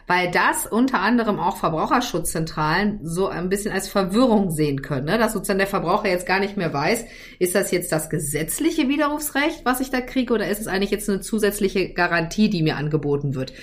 weil 0.09 0.31
das 0.31 0.65
unter 0.65 1.01
anderem 1.01 1.39
auch 1.39 1.57
Verbraucherschutzzentralen 1.57 3.01
so 3.03 3.27
ein 3.27 3.47
bisschen 3.47 3.71
als 3.71 3.87
Verwirrung 3.87 4.49
sehen 4.49 4.81
können, 4.81 5.05
ne? 5.05 5.19
dass 5.19 5.33
sozusagen 5.33 5.59
der 5.59 5.67
Verbraucher 5.67 6.09
jetzt 6.09 6.25
gar 6.25 6.39
nicht 6.39 6.57
mehr 6.57 6.73
weiß, 6.73 7.05
ist 7.37 7.53
das 7.53 7.69
jetzt 7.69 7.91
das 7.91 8.09
gesetzliche 8.09 8.89
Widerrufsrecht, 8.89 9.65
was 9.65 9.81
ich 9.81 9.91
da 9.91 10.01
kriege, 10.01 10.33
oder 10.33 10.47
ist 10.47 10.61
es 10.61 10.65
eigentlich 10.65 10.89
jetzt 10.89 11.11
eine 11.11 11.21
zusätzliche 11.21 11.93
Garantie, 11.93 12.49
die 12.49 12.63
mir 12.63 12.75
angeboten 12.75 13.35
wird? 13.35 13.53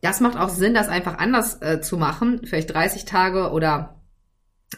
Das 0.00 0.20
macht 0.20 0.36
auch 0.36 0.48
Sinn, 0.48 0.74
das 0.74 0.88
einfach 0.88 1.18
anders 1.18 1.60
äh, 1.60 1.80
zu 1.80 1.96
machen, 1.96 2.42
vielleicht 2.44 2.72
30 2.72 3.04
Tage 3.04 3.50
oder 3.50 4.00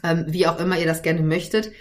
ähm, 0.02 0.24
wie 0.28 0.46
auch 0.46 0.58
immer 0.58 0.78
ihr 0.78 0.86
das 0.86 1.02
gerne 1.02 1.20
möchtet 1.20 1.72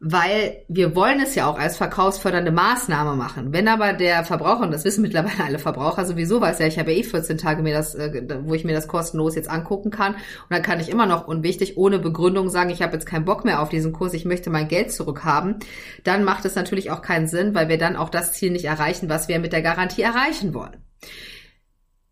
weil 0.00 0.64
wir 0.68 0.94
wollen 0.94 1.20
es 1.20 1.34
ja 1.34 1.46
auch 1.46 1.58
als 1.58 1.76
verkaufsfördernde 1.76 2.52
Maßnahme 2.52 3.16
machen. 3.16 3.52
Wenn 3.52 3.66
aber 3.66 3.92
der 3.92 4.22
Verbraucher, 4.24 4.62
und 4.62 4.70
das 4.70 4.84
wissen 4.84 5.02
mittlerweile 5.02 5.44
alle 5.44 5.58
Verbraucher 5.58 6.04
sowieso, 6.04 6.40
weiß 6.40 6.60
ja, 6.60 6.66
ich 6.66 6.78
habe 6.78 6.92
ja 6.92 6.98
eh 6.98 7.02
14 7.02 7.36
Tage 7.36 7.62
mir 7.62 7.74
das, 7.74 7.96
äh, 7.96 8.22
wo 8.44 8.54
ich 8.54 8.64
mir 8.64 8.74
das 8.74 8.86
kostenlos 8.86 9.34
jetzt 9.34 9.50
angucken 9.50 9.90
kann 9.90 10.14
und 10.14 10.20
dann 10.50 10.62
kann 10.62 10.78
ich 10.78 10.88
immer 10.88 11.06
noch 11.06 11.26
unwichtig 11.26 11.76
ohne 11.76 11.98
Begründung 11.98 12.48
sagen, 12.48 12.70
ich 12.70 12.80
habe 12.80 12.92
jetzt 12.92 13.06
keinen 13.06 13.24
Bock 13.24 13.44
mehr 13.44 13.60
auf 13.60 13.70
diesen 13.70 13.92
Kurs, 13.92 14.14
ich 14.14 14.24
möchte 14.24 14.50
mein 14.50 14.68
Geld 14.68 14.92
zurückhaben, 14.92 15.56
dann 16.04 16.22
macht 16.22 16.44
es 16.44 16.54
natürlich 16.54 16.92
auch 16.92 17.02
keinen 17.02 17.26
Sinn, 17.26 17.54
weil 17.56 17.68
wir 17.68 17.78
dann 17.78 17.96
auch 17.96 18.08
das 18.08 18.32
Ziel 18.32 18.52
nicht 18.52 18.66
erreichen, 18.66 19.08
was 19.08 19.26
wir 19.26 19.40
mit 19.40 19.52
der 19.52 19.62
Garantie 19.62 20.02
erreichen 20.02 20.54
wollen. 20.54 20.76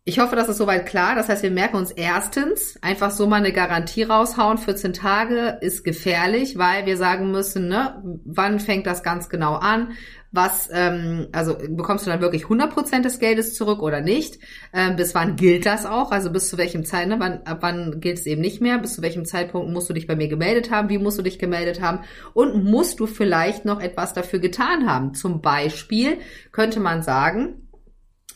Ich 0.09 0.21
hoffe, 0.21 0.37
das 0.37 0.49
ist 0.49 0.59
soweit 0.59 0.87
klar. 0.87 1.17
Das 1.17 1.29
heißt, 1.29 1.43
wir 1.43 1.51
merken 1.51 1.77
uns 1.77 1.91
erstens, 1.91 2.79
einfach 2.81 3.11
so 3.11 3.27
mal 3.27 3.39
eine 3.39 3.53
Garantie 3.53 4.05
raushauen, 4.05 4.57
14 4.57 4.93
Tage 4.93 5.59
ist 5.61 5.83
gefährlich, 5.83 6.57
weil 6.57 6.87
wir 6.87 6.97
sagen 6.97 7.33
müssen, 7.33 7.67
ne, 7.67 8.21
wann 8.25 8.61
fängt 8.61 8.87
das 8.87 9.03
ganz 9.03 9.29
genau 9.29 9.55
an? 9.55 9.97
Was, 10.31 10.69
ähm, 10.73 11.27
also 11.33 11.57
bekommst 11.71 12.07
du 12.07 12.11
dann 12.11 12.21
wirklich 12.21 12.45
100% 12.45 13.03
des 13.03 13.19
Geldes 13.19 13.55
zurück 13.57 13.83
oder 13.83 14.01
nicht? 14.01 14.39
Ähm, 14.73 14.95
bis 14.95 15.13
wann 15.17 15.35
gilt 15.35 15.67
das 15.67 15.87
auch? 15.87 16.13
Also 16.13 16.31
bis 16.31 16.51
zu 16.51 16.57
welchem 16.57 16.85
Zeit, 16.85 17.09
ne? 17.09 17.17
wann, 17.19 17.43
ab 17.43 17.59
wann 17.63 18.01
gilt 18.01 18.19
es 18.19 18.27
eben 18.27 18.43
nicht 18.43 18.61
mehr? 18.61 18.79
Bis 18.79 18.95
zu 18.95 19.03
welchem 19.03 19.25
Zeitpunkt 19.25 19.73
musst 19.73 19.91
du 19.91 19.93
dich 19.93 20.07
bei 20.07 20.15
mir 20.15 20.29
gemeldet 20.29 20.71
haben? 20.71 20.89
Wie 20.89 20.99
musst 20.99 21.19
du 21.19 21.23
dich 21.23 21.41
gemeldet 21.41 21.81
haben? 21.81 22.05
Und 22.33 22.63
musst 22.63 23.01
du 23.01 23.09
vielleicht 23.09 23.65
noch 23.65 23.81
etwas 23.81 24.13
dafür 24.13 24.39
getan 24.39 24.89
haben? 24.89 25.15
Zum 25.15 25.41
Beispiel 25.41 26.19
könnte 26.53 26.79
man 26.79 27.03
sagen, 27.03 27.69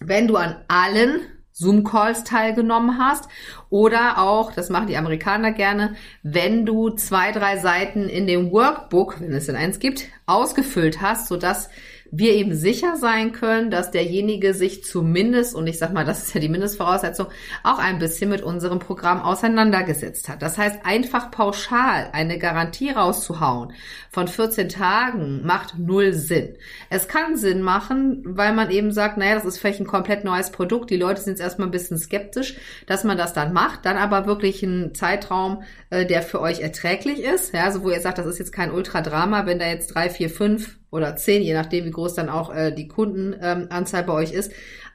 wenn 0.01 0.27
du 0.27 0.35
an 0.35 0.57
allen 0.67 1.21
Zoom-Calls 1.53 2.25
teilgenommen 2.25 2.99
hast. 2.99 3.29
Oder 3.69 4.19
auch, 4.19 4.53
das 4.53 4.71
machen 4.71 4.87
die 4.87 4.97
Amerikaner 4.97 5.53
gerne, 5.53 5.95
wenn 6.23 6.67
du 6.67 6.91
zwei, 6.91 7.33
drei 7.33 7.59
Seiten 7.59 8.09
in 8.09 8.27
dem 8.27 8.51
Workbook, 8.53 9.21
wenn 9.21 9.33
es 9.33 9.47
denn 9.47 9.57
eins 9.57 9.79
gibt, 9.79 10.09
ausgefüllt 10.27 11.01
hast, 11.01 11.29
sodass 11.29 11.71
wir 12.13 12.35
eben 12.35 12.55
sicher 12.55 12.97
sein 12.97 13.33
können, 13.33 13.71
dass 13.71 13.91
derjenige 13.91 14.55
sich 14.55 14.85
zumindest, 14.85 15.55
und 15.55 15.67
ich 15.67 15.79
sag 15.79 15.93
mal, 15.93 16.05
das 16.05 16.27
ist 16.27 16.35
ja 16.35 16.41
die 16.41 16.49
Mindestvoraussetzung, 16.49 17.29
auch 17.63 17.79
ein 17.79 17.99
bisschen 17.99 18.31
mit 18.31 18.43
unserem 18.43 18.79
Programm 18.79 19.23
auseinandergesetzt 19.23 20.29
hat. 20.29 20.43
Das 20.43 20.59
heißt, 20.59 20.81
einfach 20.85 21.31
pauschal 21.31 22.11
eine 22.13 22.39
Garantie 22.39 22.91
rauszuhauen 22.91 23.73
von 24.11 24.27
14 24.27 24.69
Tagen 24.69 25.47
macht 25.47 25.79
null 25.79 26.13
Sinn. 26.13 26.57
Es 26.89 27.07
kann 27.07 27.37
Sinn 27.37 27.63
machen, 27.63 28.23
weil 28.25 28.53
man 28.53 28.71
eben 28.71 28.91
sagt, 28.91 29.17
naja, 29.17 29.37
das 29.37 29.45
ist 29.45 29.59
vielleicht 29.59 29.81
ein 29.81 29.87
komplett 29.87 30.25
neues 30.25 30.51
Produkt. 30.51 30.91
Die 30.91 30.97
Leute 30.97 31.21
sind 31.21 31.35
jetzt 31.35 31.41
erstmal 31.41 31.69
ein 31.69 31.73
bisschen 31.73 31.97
skeptisch, 31.97 32.57
dass 32.87 33.05
man 33.05 33.17
das 33.17 33.35
dann 33.35 33.53
macht, 33.53 33.87
dann 33.87 33.97
aber 33.97 34.27
wirklich 34.27 34.65
einen 34.65 34.95
Zeitraum, 34.97 35.63
äh, 35.91 36.07
der 36.07 36.23
für 36.23 36.41
euch 36.41 36.61
erträglich 36.61 37.21
ist. 37.23 37.55
Ja, 37.55 37.65
also 37.65 37.85
wo 37.85 37.91
ihr 37.91 38.01
sagt, 38.01 38.19
das 38.19 38.27
ist 38.27 38.41
jetzt 38.41 38.53
kein 38.53 38.73
Ultradrama, 38.73 39.47
wenn 39.47 39.61
da 39.61 39.67
jetzt 39.67 39.95
drei, 39.95 40.11
vier, 40.11 40.29
fünf 40.29 40.80
oder 40.91 41.17
zehn, 41.17 41.43
je 41.43 41.55
nachdem, 41.55 41.85
wie 41.85 41.91
groß 41.91 42.15
dann 42.15 42.29
auch 42.29 42.55
äh, 42.55 42.73
die 42.73 42.89
Kundenanzahl 42.89 44.01
ähm, 44.01 44.07
bei 44.07 44.13
euch 44.13 44.33
ist, 44.33 44.53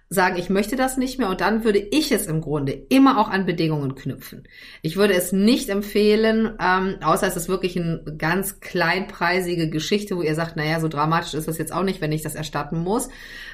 sagen, 0.09 0.37
ich 0.37 0.49
möchte 0.49 0.75
das 0.75 0.97
nicht 0.97 1.17
mehr 1.17 1.29
und 1.29 1.41
dann 1.41 1.63
würde 1.63 1.79
ich 1.79 2.11
es 2.11 2.27
im 2.27 2.41
Grunde 2.41 2.71
immer 2.71 3.19
auch 3.19 3.29
an 3.29 3.45
Bedingungen 3.45 3.95
knüpfen. 3.95 4.47
Ich 4.83 4.97
würde 4.97 5.13
es 5.15 5.31
nicht 5.31 5.69
empfehlen, 5.69 6.55
ähm, 6.59 6.97
außer 7.03 7.27
es 7.27 7.35
ist 7.35 7.49
wirklich 7.49 7.75
eine 7.75 8.03
ganz 8.17 8.59
kleinpreisige 8.59 9.69
Geschichte, 9.69 10.15
wo 10.15 10.21
ihr 10.21 10.35
sagt, 10.35 10.57
naja, 10.57 10.79
so 10.79 10.87
dramatisch 10.87 11.33
ist 11.33 11.47
das 11.47 11.57
jetzt 11.57 11.73
auch 11.73 11.83
nicht, 11.83 12.01
wenn 12.01 12.11
ich 12.11 12.21
das 12.21 12.35
erstatten 12.35 12.79
muss. 12.79 13.09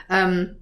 Ähm, 0.10 0.58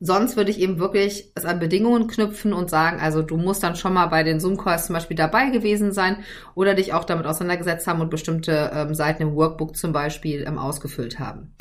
Sonst 0.00 0.36
würde 0.36 0.50
ich 0.52 0.60
eben 0.60 0.78
wirklich 0.78 1.32
es 1.34 1.44
an 1.44 1.58
Bedingungen 1.58 2.06
knüpfen 2.06 2.52
und 2.52 2.70
sagen, 2.70 3.00
also 3.00 3.22
du 3.22 3.36
musst 3.36 3.64
dann 3.64 3.74
schon 3.74 3.94
mal 3.94 4.06
bei 4.06 4.22
den 4.22 4.38
Zoom-Calls 4.38 4.86
zum 4.86 4.94
Beispiel 4.94 5.16
dabei 5.16 5.50
gewesen 5.50 5.92
sein 5.92 6.24
oder 6.54 6.74
dich 6.74 6.92
auch 6.92 7.04
damit 7.04 7.26
auseinandergesetzt 7.26 7.86
haben 7.88 8.00
und 8.00 8.10
bestimmte 8.10 8.70
ähm, 8.72 8.94
Seiten 8.94 9.22
im 9.22 9.34
Workbook 9.34 9.76
zum 9.76 9.92
Beispiel 9.92 10.44
ähm, 10.46 10.58
ausgefüllt 10.58 11.18
haben 11.18 11.52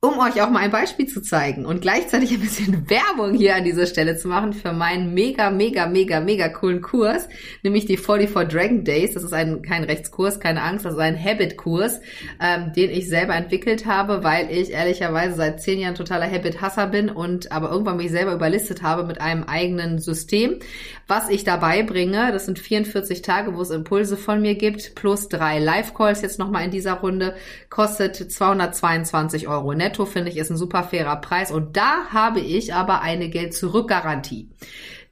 um 0.00 0.16
euch 0.20 0.40
auch 0.40 0.50
mal 0.50 0.60
ein 0.60 0.70
Beispiel 0.70 1.08
zu 1.08 1.20
zeigen 1.20 1.66
und 1.66 1.80
gleichzeitig 1.80 2.30
ein 2.30 2.38
bisschen 2.38 2.88
Werbung 2.88 3.34
hier 3.34 3.56
an 3.56 3.64
dieser 3.64 3.84
Stelle 3.84 4.16
zu 4.16 4.28
machen 4.28 4.52
für 4.52 4.72
meinen 4.72 5.12
mega, 5.12 5.50
mega, 5.50 5.86
mega, 5.86 6.20
mega 6.20 6.48
coolen 6.48 6.80
Kurs, 6.82 7.28
nämlich 7.64 7.86
die 7.86 7.96
44 7.96 8.48
Dragon 8.48 8.84
Days. 8.84 9.14
Das 9.14 9.24
ist 9.24 9.32
ein, 9.32 9.60
kein 9.62 9.82
Rechtskurs, 9.82 10.38
keine 10.38 10.62
Angst, 10.62 10.84
das 10.84 10.92
ist 10.92 11.00
ein 11.00 11.20
Habit-Kurs, 11.20 12.00
ähm, 12.40 12.72
den 12.76 12.90
ich 12.90 13.08
selber 13.08 13.34
entwickelt 13.34 13.86
habe, 13.86 14.22
weil 14.22 14.48
ich 14.52 14.70
ehrlicherweise 14.70 15.34
seit 15.34 15.60
zehn 15.60 15.80
Jahren 15.80 15.96
totaler 15.96 16.30
Habit-Hasser 16.30 16.86
bin 16.86 17.10
und 17.10 17.50
aber 17.50 17.72
irgendwann 17.72 17.96
mich 17.96 18.12
selber 18.12 18.34
überlistet 18.34 18.82
habe 18.82 19.02
mit 19.02 19.20
einem 19.20 19.42
eigenen 19.42 19.98
System, 19.98 20.60
was 21.08 21.28
ich 21.28 21.42
dabei 21.42 21.82
bringe. 21.82 22.30
Das 22.30 22.46
sind 22.46 22.60
44 22.60 23.20
Tage, 23.22 23.56
wo 23.56 23.62
es 23.62 23.70
Impulse 23.70 24.16
von 24.16 24.40
mir 24.40 24.54
gibt, 24.54 24.94
plus 24.94 25.28
drei 25.28 25.58
Live-Calls 25.58 26.22
jetzt 26.22 26.38
nochmal 26.38 26.64
in 26.64 26.70
dieser 26.70 26.92
Runde, 26.92 27.34
kostet 27.68 28.14
222 28.14 29.48
Euro 29.48 29.74
netto, 29.88 30.06
finde 30.06 30.30
ich, 30.30 30.36
ist 30.36 30.50
ein 30.50 30.56
super 30.56 30.84
fairer 30.84 31.16
Preis. 31.16 31.50
Und 31.50 31.76
da 31.76 32.06
habe 32.10 32.40
ich 32.40 32.74
aber 32.74 33.00
eine 33.00 33.28
Geld-Zurück-Garantie 33.28 34.48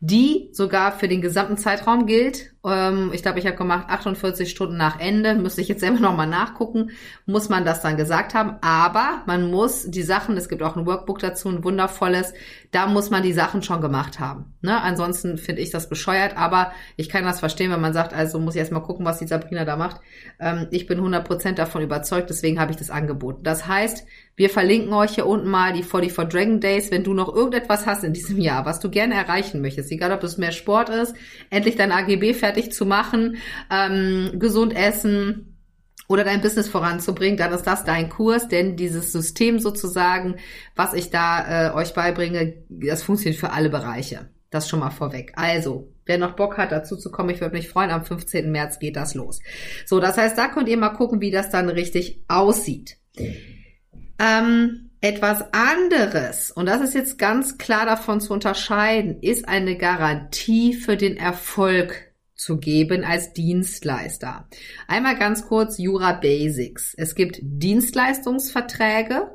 die 0.01 0.51
sogar 0.53 0.93
für 0.93 1.09
den 1.09 1.23
gesamten 1.23 1.57
Zeitraum 1.57 2.07
gilt. 2.07 2.53
Ähm, 2.67 3.11
ich 3.13 3.23
glaube, 3.23 3.39
ich 3.39 3.47
habe 3.47 3.57
gemacht 3.57 3.89
48 3.89 4.51
Stunden 4.51 4.77
nach 4.77 4.99
Ende. 5.01 5.35
Müsste 5.35 5.61
ich 5.61 5.69
jetzt 5.69 5.81
selber 5.81 6.01
nochmal 6.01 6.27
nachgucken, 6.27 6.91
muss 7.25 7.49
man 7.49 7.65
das 7.65 7.83
dann 7.83 7.97
gesagt 7.97 8.35
haben. 8.35 8.57
Aber 8.61 9.23
man 9.27 9.51
muss 9.51 9.91
die 9.91 10.03
Sachen, 10.03 10.37
es 10.37 10.49
gibt 10.49 10.63
auch 10.63 10.77
ein 10.77 10.87
Workbook 10.87 11.21
dazu, 11.21 11.49
ein 11.49 11.65
wundervolles, 11.65 12.35
da 12.73 12.87
muss 12.87 13.11
man 13.11 13.23
die 13.23 13.33
Sachen 13.33 13.63
schon 13.63 13.81
gemacht 13.81 14.21
haben. 14.21 14.55
Ne? 14.61 14.81
Ansonsten 14.81 15.39
finde 15.39 15.63
ich 15.63 15.71
das 15.71 15.89
bescheuert, 15.89 16.37
aber 16.37 16.73
ich 16.97 17.09
kann 17.09 17.25
das 17.25 17.41
verstehen, 17.41 17.71
wenn 17.71 17.81
man 17.81 17.93
sagt, 17.93 18.13
also 18.13 18.39
muss 18.39 18.55
ich 18.55 18.61
erstmal 18.61 18.83
gucken, 18.83 19.07
was 19.07 19.19
die 19.19 19.27
Sabrina 19.27 19.65
da 19.65 19.77
macht. 19.77 20.01
Ähm, 20.41 20.67
ich 20.71 20.87
bin 20.87 21.01
100% 21.01 21.53
davon 21.53 21.83
überzeugt, 21.83 22.31
deswegen 22.31 22.61
habe 22.61 22.73
ich 22.73 22.77
das 22.77 22.91
angeboten. 22.91 23.43
Das 23.45 23.67
heißt, 23.67 24.07
wir 24.39 24.51
verlinken 24.51 24.93
euch 24.93 25.13
hier 25.13 25.27
unten 25.27 25.49
mal 25.49 25.73
die 25.73 25.83
44 25.83 26.29
Dragon 26.29 26.61
Days. 26.61 26.91
Wenn 26.91 27.05
du 27.05 27.15
noch 27.15 27.35
irgendetwas 27.35 27.87
hast 27.87 28.05
in 28.05 28.13
diesem 28.13 28.39
Jahr, 28.39 28.67
was 28.67 28.81
du 28.81 28.91
gerne 28.91 29.15
erreichen 29.15 29.63
möchtest, 29.63 29.91
egal 29.91 30.13
ob 30.13 30.23
es 30.25 30.37
mehr 30.37 30.53
Sport 30.53 30.91
ist, 30.91 31.15
endlich 31.49 31.77
dein 31.77 31.91
AGB 31.91 32.35
fertig 32.35 32.56
zu 32.73 32.87
machen, 32.87 33.37
ähm, 33.71 34.33
gesund 34.39 34.75
essen, 34.75 35.57
oder 36.09 36.25
dein 36.25 36.41
Business 36.41 36.69
voranzubringen, 36.69 37.37
dann 37.37 37.53
ist 37.53 37.67
das 37.67 37.85
dein 37.85 38.09
Kurs, 38.09 38.49
denn 38.49 38.77
dieses 38.77 39.13
System 39.13 39.59
sozusagen, 39.59 40.37
was 40.75 40.95
ich 40.95 41.11
da 41.11 41.71
äh, 41.71 41.75
euch 41.75 41.95
beibringe, 41.95 42.55
das 42.69 43.03
funktioniert 43.03 43.41
für 43.41 43.53
alle 43.53 43.71
Bereiche. 43.71 44.29
Das 44.51 44.69
schon 44.69 44.81
mal 44.81 44.91
vorweg. 44.91 45.33
Also, 45.35 45.93
wer 46.05 46.19
noch 46.19 46.37
Bock 46.37 46.57
hat, 46.57 46.71
dazu 46.71 46.97
zu 46.97 47.11
kommen, 47.11 47.31
ich 47.31 47.41
würde 47.41 47.57
mich 47.57 47.69
freuen, 47.69 47.91
am 47.91 48.05
15. 48.05 48.51
März 48.51 48.79
geht 48.79 48.95
das 48.95 49.15
los. 49.15 49.41
So, 49.85 49.99
das 49.99 50.17
heißt, 50.17 50.39
da 50.39 50.49
könnt 50.49 50.69
ihr 50.69 50.77
mal 50.77 50.91
gucken, 50.91 51.21
wie 51.21 51.33
das 51.33 51.51
dann 51.51 51.69
richtig 51.69 52.23
aussieht. 52.29 52.99
Ähm, 54.19 54.91
etwas 55.01 55.45
anderes, 55.53 56.53
und 56.53 56.67
das 56.67 56.81
ist 56.81 56.95
jetzt 56.95 57.19
ganz 57.19 57.59
klar 57.59 57.85
davon 57.85 58.21
zu 58.21 58.33
unterscheiden, 58.33 59.21
ist 59.21 59.49
eine 59.49 59.77
Garantie 59.77 60.75
für 60.75 60.97
den 60.97 61.17
Erfolg 61.17 62.06
zu 62.37 62.59
geben 62.59 63.05
als 63.05 63.33
Dienstleister. 63.33 64.49
Einmal 64.87 65.19
ganz 65.19 65.47
kurz 65.47 65.79
Jura 65.79 66.13
Basics. 66.13 66.95
Es 66.97 67.15
gibt 67.15 67.39
Dienstleistungsverträge 67.43 69.31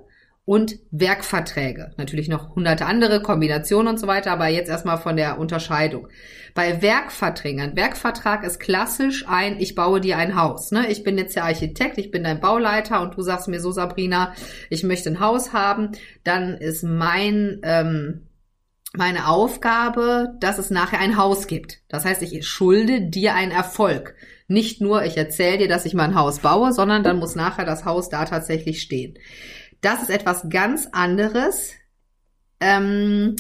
und 0.46 0.80
Werkverträge. 0.92 1.92
Natürlich 1.98 2.28
noch 2.28 2.56
hunderte 2.56 2.86
andere 2.86 3.22
Kombinationen 3.22 3.94
und 3.94 4.00
so 4.00 4.08
weiter, 4.08 4.32
aber 4.32 4.48
jetzt 4.48 4.70
erstmal 4.70 4.98
von 4.98 5.16
der 5.16 5.40
Unterscheidung. 5.40 6.08
Bei 6.54 6.82
Werkverträgen, 6.82 7.62
ein 7.62 7.76
Werkvertrag 7.76 8.44
ist 8.44 8.60
klassisch 8.60 9.26
ein, 9.28 9.60
ich 9.60 9.76
baue 9.76 10.02
dir 10.02 10.18
ein 10.18 10.36
Haus. 10.36 10.72
Ne? 10.72 10.88
Ich 10.90 11.04
bin 11.04 11.18
jetzt 11.18 11.36
der 11.36 11.46
Architekt, 11.46 11.98
ich 11.98 12.12
bin 12.12 12.24
dein 12.24 12.42
Bauleiter 12.42 13.02
und 13.02 13.16
du 13.16 13.22
sagst 13.22 13.48
mir 13.48 13.62
so, 13.62 13.72
Sabrina, 13.72 14.34
ich 14.70 14.84
möchte 14.84 15.10
ein 15.10 15.20
Haus 15.20 15.54
haben. 15.54 15.92
Dann 16.24 16.58
ist 16.58 16.84
mein 16.84 17.60
ähm, 17.64 18.28
meine 18.94 19.28
Aufgabe, 19.28 20.36
dass 20.40 20.58
es 20.58 20.70
nachher 20.70 21.00
ein 21.00 21.18
Haus 21.18 21.48
gibt. 21.48 21.82
Das 21.88 22.04
heißt, 22.06 22.22
ich 22.22 22.46
schulde 22.46 23.02
dir 23.02 23.36
einen 23.36 23.52
Erfolg. 23.52 24.16
Nicht 24.48 24.82
nur, 24.82 25.06
ich 25.06 25.16
erzähle 25.16 25.60
dir, 25.60 25.68
dass 25.70 25.86
ich 25.86 25.94
mein 25.94 26.16
Haus 26.16 26.40
baue, 26.40 26.74
sondern 26.74 27.04
dann 27.04 27.20
muss 27.20 27.36
nachher 27.36 27.66
das 27.66 27.86
Haus 27.86 28.10
da 28.10 28.26
tatsächlich 28.26 28.82
stehen. 28.82 29.18
Das 29.80 30.02
ist 30.02 30.10
etwas 30.10 30.50
ganz 30.50 30.90
anderes 30.92 31.72
ähm, 32.60 33.36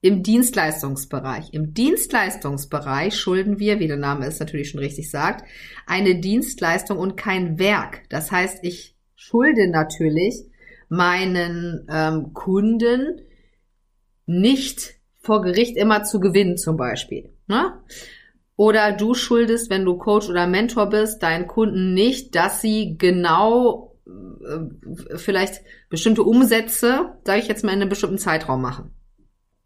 im 0.00 0.22
Dienstleistungsbereich. 0.22 1.52
Im 1.52 1.74
Dienstleistungsbereich 1.74 3.18
schulden 3.18 3.58
wir, 3.58 3.80
wie 3.80 3.88
der 3.88 3.98
Name 3.98 4.26
es 4.26 4.40
natürlich 4.40 4.70
schon 4.70 4.80
richtig 4.80 5.10
sagt, 5.10 5.44
eine 5.86 6.20
Dienstleistung 6.20 6.98
und 6.98 7.16
kein 7.16 7.58
Werk. 7.58 8.02
Das 8.08 8.32
heißt, 8.32 8.60
ich 8.62 8.96
schulde 9.14 9.68
natürlich 9.70 10.44
meinen 10.88 11.86
ähm, 11.90 12.32
Kunden 12.32 13.20
nicht 14.26 14.94
vor 15.20 15.42
Gericht 15.42 15.76
immer 15.76 16.04
zu 16.04 16.20
gewinnen 16.20 16.56
zum 16.56 16.76
Beispiel. 16.76 17.30
Ne? 17.46 17.72
Oder 18.56 18.92
du 18.92 19.14
schuldest, 19.14 19.70
wenn 19.70 19.84
du 19.84 19.98
Coach 19.98 20.28
oder 20.28 20.46
Mentor 20.46 20.88
bist, 20.88 21.22
deinen 21.22 21.46
Kunden 21.46 21.94
nicht, 21.94 22.34
dass 22.34 22.60
sie 22.60 22.96
genau 22.96 23.96
äh, 24.06 25.16
vielleicht 25.16 25.62
bestimmte 25.90 26.22
Umsätze, 26.22 27.12
sage 27.24 27.40
ich 27.40 27.48
jetzt 27.48 27.64
mal, 27.64 27.72
in 27.72 27.80
einem 27.80 27.90
bestimmten 27.90 28.18
Zeitraum 28.18 28.62
machen. 28.62 28.92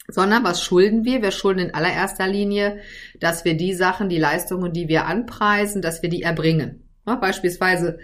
sondern 0.08 0.42
was 0.42 0.62
schulden 0.62 1.04
wir? 1.04 1.22
Wir 1.22 1.30
schulden 1.30 1.60
in 1.60 1.74
allererster 1.74 2.26
Linie, 2.26 2.78
dass 3.20 3.44
wir 3.44 3.56
die 3.56 3.74
Sachen, 3.74 4.08
die 4.08 4.18
Leistungen, 4.18 4.72
die 4.72 4.88
wir 4.88 5.06
anpreisen, 5.06 5.82
dass 5.82 6.02
wir 6.02 6.08
die 6.08 6.22
erbringen. 6.22 6.88
Ja, 7.06 7.14
beispielsweise, 7.14 7.98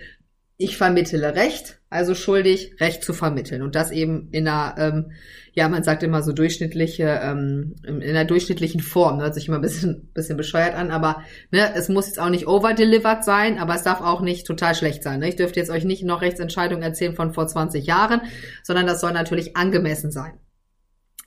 ich 0.59 0.79
vermittle 0.79 1.35
Recht, 1.35 1.81
also 1.91 2.15
schuldig, 2.15 2.77
Recht 2.81 3.05
zu 3.05 3.13
vermitteln. 3.13 3.63
Und 3.63 3.75
das 3.75 3.91
eben 3.91 4.29
in 4.31 4.49
einer, 4.49 4.75
ähm, 4.79 5.13
ja, 5.53 5.69
man 5.69 5.83
sagt 5.83 6.03
immer 6.03 6.23
so 6.23 6.33
durchschnittliche, 6.33 7.21
ähm, 7.23 7.77
in 7.87 8.03
einer 8.03 8.25
durchschnittlichen 8.25 8.81
Form. 8.81 9.21
Hört 9.21 9.35
sich 9.35 9.49
immer 9.49 9.59
ein 9.59 9.63
bisschen, 9.63 10.11
bisschen 10.15 10.39
bescheuert 10.39 10.75
an, 10.75 10.91
aber 10.91 11.23
ne, 11.51 11.75
es 11.75 11.91
muss 11.91 12.07
jetzt 12.07 12.19
auch 12.19 12.31
nicht 12.31 12.47
overdelivered 12.47 13.23
sein, 13.23 13.59
aber 13.59 13.75
es 13.75 13.83
darf 13.83 14.01
auch 14.01 14.23
nicht 14.23 14.47
total 14.47 14.75
schlecht 14.75 15.03
sein. 15.03 15.21
Ne? 15.21 15.29
Ich 15.29 15.37
dürfte 15.37 15.61
jetzt 15.61 15.71
euch 15.71 15.85
nicht 15.85 16.05
noch 16.05 16.23
Rechtsentscheidungen 16.23 16.83
erzählen 16.83 17.15
von 17.15 17.35
vor 17.35 17.47
20 17.47 17.85
Jahren, 17.85 18.23
sondern 18.63 18.87
das 18.87 19.03
soll 19.03 19.13
natürlich 19.13 19.57
angemessen 19.57 20.11
sein. 20.11 20.41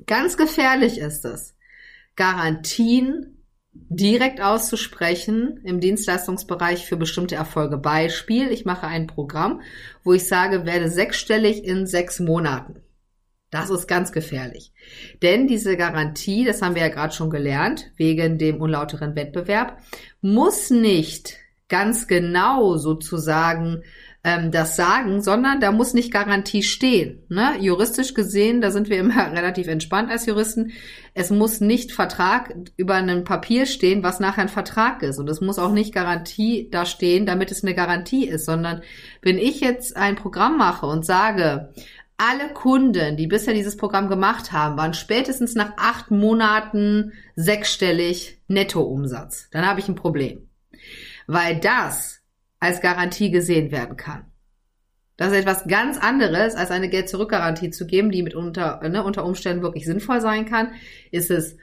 Ganz 0.08 0.38
gefährlich 0.38 0.98
ist 0.98 1.26
es, 1.26 1.56
Garantien 2.16 3.39
direkt 3.74 4.42
auszusprechen 4.42 5.60
im 5.64 5.80
Dienstleistungsbereich 5.80 6.86
für 6.86 6.98
bestimmte 6.98 7.36
Erfolge. 7.36 7.78
Beispiel, 7.78 8.52
ich 8.52 8.66
mache 8.66 8.88
ein 8.88 9.08
Programm, 9.08 9.62
wo 10.04 10.14
ich 10.14 10.28
sage, 10.28 10.66
werde 10.66 10.90
sechsstellig 10.90 11.64
in 11.64 11.86
sechs 11.86 12.20
Monaten. 12.20 12.82
Das 13.52 13.70
ist 13.72 13.88
ganz 13.88 14.12
gefährlich. 14.12 14.74
Denn 15.24 15.48
diese 15.48 15.76
Garantie, 15.76 16.46
das 16.46 16.62
haben 16.62 16.76
wir 16.76 16.84
ja 16.84 16.90
gerade 16.90 17.14
schon 17.14 17.32
gelernt, 17.32 17.92
wegen 17.96 18.38
dem 18.38 18.62
unlauteren 18.62 19.16
Wettbewerb, 19.16 19.80
muss 20.22 20.70
nicht 20.70 21.38
ganz 21.68 22.08
genau 22.08 22.78
sozusagen 22.78 23.84
ähm, 24.24 24.52
das 24.52 24.76
sagen, 24.76 25.22
sondern 25.22 25.62
da 25.62 25.72
muss 25.72 25.94
nicht 25.94 26.12
Garantie 26.12 26.64
stehen. 26.64 27.24
Ne? 27.30 27.56
Juristisch 27.60 28.14
gesehen, 28.14 28.60
da 28.60 28.70
sind 28.70 28.90
wir 28.90 28.98
immer 28.98 29.32
relativ 29.32 29.68
entspannt 29.68 30.12
als 30.12 30.26
Juristen. 30.26 30.72
Es 31.14 31.30
muss 31.30 31.62
nicht 31.62 31.94
Vertrag 31.94 32.54
über 32.76 32.96
einem 32.96 33.24
Papier 33.24 33.66
stehen, 33.66 34.04
was 34.04 34.20
nachher 34.20 34.42
ein 34.42 34.50
Vertrag 34.50 35.04
ist. 35.04 35.20
Und 35.20 35.30
es 35.30 35.40
muss 35.40 35.58
auch 35.58 35.72
nicht 35.72 35.94
Garantie 35.94 36.68
da 36.70 36.86
stehen, 36.86 37.26
damit 37.26 37.52
es 37.52 37.64
eine 37.64 37.74
Garantie 37.74 38.28
ist, 38.28 38.46
sondern 38.46 38.82
wenn 39.22 39.38
ich 39.38 39.62
jetzt 39.62 39.96
ein 39.96 40.16
Programm 40.16 40.58
mache 40.58 40.86
und 40.86 41.06
sage, 41.06 41.74
alle 42.18 42.52
Kunden, 42.54 43.16
die 43.16 43.28
bisher 43.28 43.54
dieses 43.54 43.78
Programm 43.78 44.10
gemacht 44.10 44.52
haben, 44.52 44.76
waren 44.76 44.94
spätestens 44.94 45.56
nach 45.56 45.72
acht 45.78 46.12
Monaten 46.12 47.14
sechsstellig 47.38 48.42
Nettoumsatz. 48.50 49.48
Dann 49.52 49.66
habe 49.66 49.80
ich 49.80 49.88
ein 49.88 49.96
Problem. 49.96 50.50
Weil 51.28 51.58
das 51.62 52.19
als 52.60 52.82
Garantie 52.82 53.32
gesehen 53.32 53.72
werden 53.72 53.98
kann. 53.98 54.26
Das 55.18 55.34
ist 55.34 55.40
etwas 55.40 55.68
ganz 55.68 55.98
anderes, 55.98 56.56
als 56.56 56.72
eine 56.72 56.88
Geld-Zurück-Garantie 56.88 57.72
zu 57.72 57.86
geben, 57.86 58.10
die 58.10 58.24
mitunter 58.24 58.80
ne, 58.88 59.04
unter 59.04 59.26
Umständen 59.26 59.62
wirklich 59.62 59.86
sinnvoll 59.86 60.22
sein 60.22 60.46
kann. 60.46 60.72
Ist 61.12 61.30
es, 61.30 61.58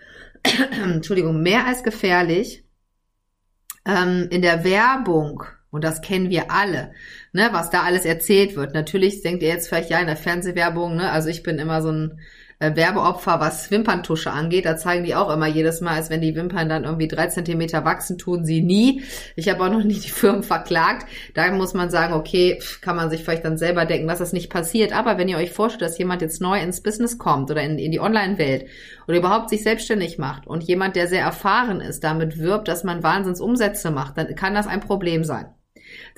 Entschuldigung, 0.82 1.42
mehr 1.42 1.66
als 1.66 1.82
gefährlich, 1.82 2.64
ähm, 3.86 4.28
in 4.30 4.42
der 4.42 4.62
Werbung, 4.62 5.44
und 5.70 5.84
das 5.84 6.02
kennen 6.02 6.28
wir 6.28 6.50
alle, 6.50 6.92
ne, 7.32 7.48
was 7.52 7.70
da 7.70 7.82
alles 7.82 8.04
erzählt 8.04 8.56
wird. 8.56 8.74
Natürlich 8.74 9.22
denkt 9.22 9.42
ihr 9.42 9.48
jetzt 9.48 9.68
vielleicht 9.68 9.90
ja 9.90 10.00
in 10.00 10.06
der 10.06 10.16
Fernsehwerbung, 10.16 10.96
ne, 10.96 11.10
also 11.10 11.30
ich 11.30 11.42
bin 11.42 11.58
immer 11.58 11.80
so 11.80 11.90
ein 11.90 12.20
Werbeopfer, 12.58 13.38
was 13.38 13.70
Wimperntusche 13.70 14.30
angeht. 14.30 14.64
Da 14.64 14.76
zeigen 14.76 15.04
die 15.04 15.14
auch 15.14 15.30
immer 15.30 15.46
jedes 15.46 15.80
Mal, 15.80 15.96
als 15.96 16.08
wenn 16.08 16.22
die 16.22 16.34
Wimpern 16.34 16.68
dann 16.68 16.84
irgendwie 16.84 17.08
drei 17.08 17.26
Zentimeter 17.26 17.84
wachsen, 17.84 18.16
tun 18.16 18.44
sie 18.44 18.62
nie. 18.62 19.02
Ich 19.34 19.48
habe 19.48 19.62
auch 19.62 19.70
noch 19.70 19.82
nie 19.84 20.00
die 20.00 20.10
Firmen 20.10 20.42
verklagt. 20.42 21.06
Da 21.34 21.50
muss 21.52 21.74
man 21.74 21.90
sagen, 21.90 22.14
okay, 22.14 22.58
kann 22.80 22.96
man 22.96 23.10
sich 23.10 23.22
vielleicht 23.22 23.44
dann 23.44 23.58
selber 23.58 23.84
denken, 23.84 24.08
dass 24.08 24.20
das 24.20 24.32
nicht 24.32 24.50
passiert. 24.50 24.92
Aber 24.92 25.18
wenn 25.18 25.28
ihr 25.28 25.36
euch 25.36 25.52
vorstellt, 25.52 25.82
dass 25.82 25.98
jemand 25.98 26.22
jetzt 26.22 26.40
neu 26.40 26.60
ins 26.60 26.82
Business 26.82 27.18
kommt 27.18 27.50
oder 27.50 27.62
in, 27.62 27.78
in 27.78 27.92
die 27.92 28.00
Online-Welt 28.00 28.66
oder 29.06 29.18
überhaupt 29.18 29.50
sich 29.50 29.62
selbstständig 29.62 30.16
macht 30.18 30.46
und 30.46 30.64
jemand, 30.64 30.96
der 30.96 31.08
sehr 31.08 31.22
erfahren 31.22 31.80
ist, 31.80 32.04
damit 32.04 32.38
wirbt, 32.38 32.68
dass 32.68 32.84
man 32.84 33.02
Wahnsinnsumsätze 33.02 33.90
macht, 33.90 34.16
dann 34.16 34.34
kann 34.34 34.54
das 34.54 34.66
ein 34.66 34.80
Problem 34.80 35.24
sein. 35.24 35.46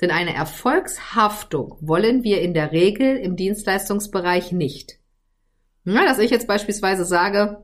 Denn 0.01 0.11
eine 0.11 0.33
Erfolgshaftung 0.33 1.77
wollen 1.81 2.23
wir 2.23 2.41
in 2.41 2.53
der 2.53 2.71
Regel 2.71 3.17
im 3.17 3.35
Dienstleistungsbereich 3.35 4.51
nicht. 4.51 4.98
Ja, 5.85 6.05
dass 6.05 6.19
ich 6.19 6.31
jetzt 6.31 6.47
beispielsweise 6.47 7.05
sage, 7.05 7.63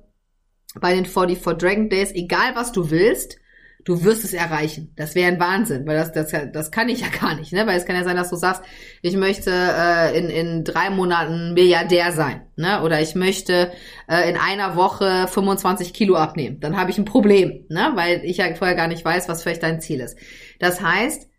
bei 0.79 0.93
den 0.93 1.05
44 1.05 1.57
Dragon 1.57 1.89
Days, 1.89 2.11
egal 2.11 2.55
was 2.55 2.71
du 2.71 2.89
willst, 2.89 3.37
du 3.85 4.03
wirst 4.03 4.23
es 4.23 4.33
erreichen. 4.33 4.91
Das 4.95 5.15
wäre 5.15 5.31
ein 5.31 5.39
Wahnsinn, 5.39 5.85
weil 5.85 5.95
das, 5.95 6.11
das, 6.11 6.33
das 6.51 6.71
kann 6.71 6.89
ich 6.89 7.01
ja 7.01 7.07
gar 7.21 7.35
nicht, 7.35 7.53
ne? 7.53 7.65
Weil 7.65 7.77
es 7.77 7.85
kann 7.85 7.95
ja 7.95 8.03
sein, 8.03 8.17
dass 8.17 8.31
du 8.31 8.35
sagst, 8.35 8.63
ich 9.01 9.15
möchte 9.15 9.51
äh, 9.51 10.17
in, 10.17 10.29
in 10.29 10.63
drei 10.63 10.89
Monaten 10.89 11.53
Milliardär 11.53 12.11
sein, 12.11 12.41
ne? 12.55 12.81
Oder 12.81 12.99
ich 13.01 13.15
möchte 13.15 13.71
äh, 14.09 14.29
in 14.29 14.37
einer 14.37 14.75
Woche 14.75 15.27
25 15.27 15.93
Kilo 15.93 16.15
abnehmen. 16.15 16.59
Dann 16.59 16.77
habe 16.77 16.91
ich 16.91 16.97
ein 16.97 17.05
Problem, 17.05 17.65
ne? 17.69 17.91
Weil 17.95 18.25
ich 18.25 18.37
ja 18.37 18.53
vorher 18.55 18.75
gar 18.75 18.87
nicht 18.87 19.05
weiß, 19.05 19.29
was 19.29 19.43
vielleicht 19.43 19.63
dein 19.63 19.81
Ziel 19.81 20.01
ist. 20.01 20.17
Das 20.59 20.81
heißt, 20.81 21.29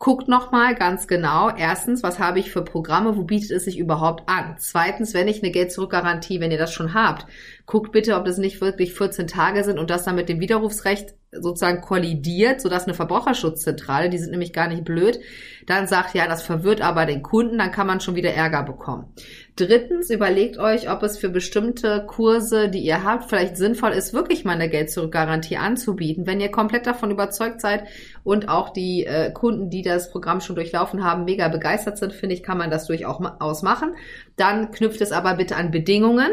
Guckt 0.00 0.28
nochmal 0.28 0.76
ganz 0.76 1.08
genau. 1.08 1.50
Erstens, 1.50 2.04
was 2.04 2.20
habe 2.20 2.38
ich 2.38 2.52
für 2.52 2.62
Programme? 2.62 3.16
Wo 3.16 3.24
bietet 3.24 3.50
es 3.50 3.64
sich 3.64 3.78
überhaupt 3.78 4.28
an? 4.28 4.54
Zweitens, 4.58 5.12
wenn 5.12 5.26
ich 5.26 5.42
eine 5.42 5.50
Geld-Zurück-Garantie, 5.50 6.38
wenn 6.38 6.52
ihr 6.52 6.58
das 6.58 6.72
schon 6.72 6.94
habt, 6.94 7.26
guckt 7.66 7.90
bitte, 7.90 8.14
ob 8.14 8.24
das 8.24 8.38
nicht 8.38 8.60
wirklich 8.60 8.94
14 8.94 9.26
Tage 9.26 9.64
sind 9.64 9.76
und 9.76 9.90
das 9.90 10.04
dann 10.04 10.14
mit 10.14 10.28
dem 10.28 10.38
Widerrufsrecht 10.38 11.14
sozusagen 11.32 11.80
kollidiert, 11.80 12.60
sodass 12.60 12.84
eine 12.84 12.94
Verbraucherschutzzentrale, 12.94 14.08
die 14.08 14.18
sind 14.18 14.30
nämlich 14.30 14.52
gar 14.52 14.68
nicht 14.68 14.84
blöd, 14.84 15.18
dann 15.66 15.88
sagt, 15.88 16.14
ja, 16.14 16.28
das 16.28 16.42
verwirrt 16.42 16.80
aber 16.80 17.04
den 17.04 17.22
Kunden, 17.22 17.58
dann 17.58 17.72
kann 17.72 17.88
man 17.88 18.00
schon 18.00 18.14
wieder 18.14 18.32
Ärger 18.32 18.62
bekommen. 18.62 19.12
Drittens, 19.58 20.08
überlegt 20.08 20.58
euch, 20.58 20.88
ob 20.88 21.02
es 21.02 21.18
für 21.18 21.30
bestimmte 21.30 22.04
Kurse, 22.06 22.68
die 22.68 22.78
ihr 22.78 23.02
habt, 23.02 23.28
vielleicht 23.28 23.56
sinnvoll 23.56 23.90
ist, 23.90 24.14
wirklich 24.14 24.44
mal 24.44 24.52
eine 24.52 24.68
Geld-Zurück-Garantie 24.68 25.56
anzubieten. 25.56 26.28
Wenn 26.28 26.40
ihr 26.40 26.50
komplett 26.50 26.86
davon 26.86 27.10
überzeugt 27.10 27.60
seid 27.60 27.84
und 28.22 28.48
auch 28.48 28.70
die 28.70 29.04
äh, 29.04 29.32
Kunden, 29.32 29.68
die 29.68 29.82
das 29.82 30.12
Programm 30.12 30.40
schon 30.40 30.54
durchlaufen 30.54 31.02
haben, 31.02 31.24
mega 31.24 31.48
begeistert 31.48 31.98
sind, 31.98 32.12
finde 32.12 32.36
ich, 32.36 32.44
kann 32.44 32.56
man 32.56 32.70
das 32.70 32.86
durchaus 32.86 33.62
machen. 33.62 33.96
Dann 34.36 34.70
knüpft 34.70 35.00
es 35.00 35.10
aber 35.10 35.34
bitte 35.34 35.56
an 35.56 35.72
Bedingungen 35.72 36.30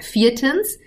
Viertens, 0.00 0.78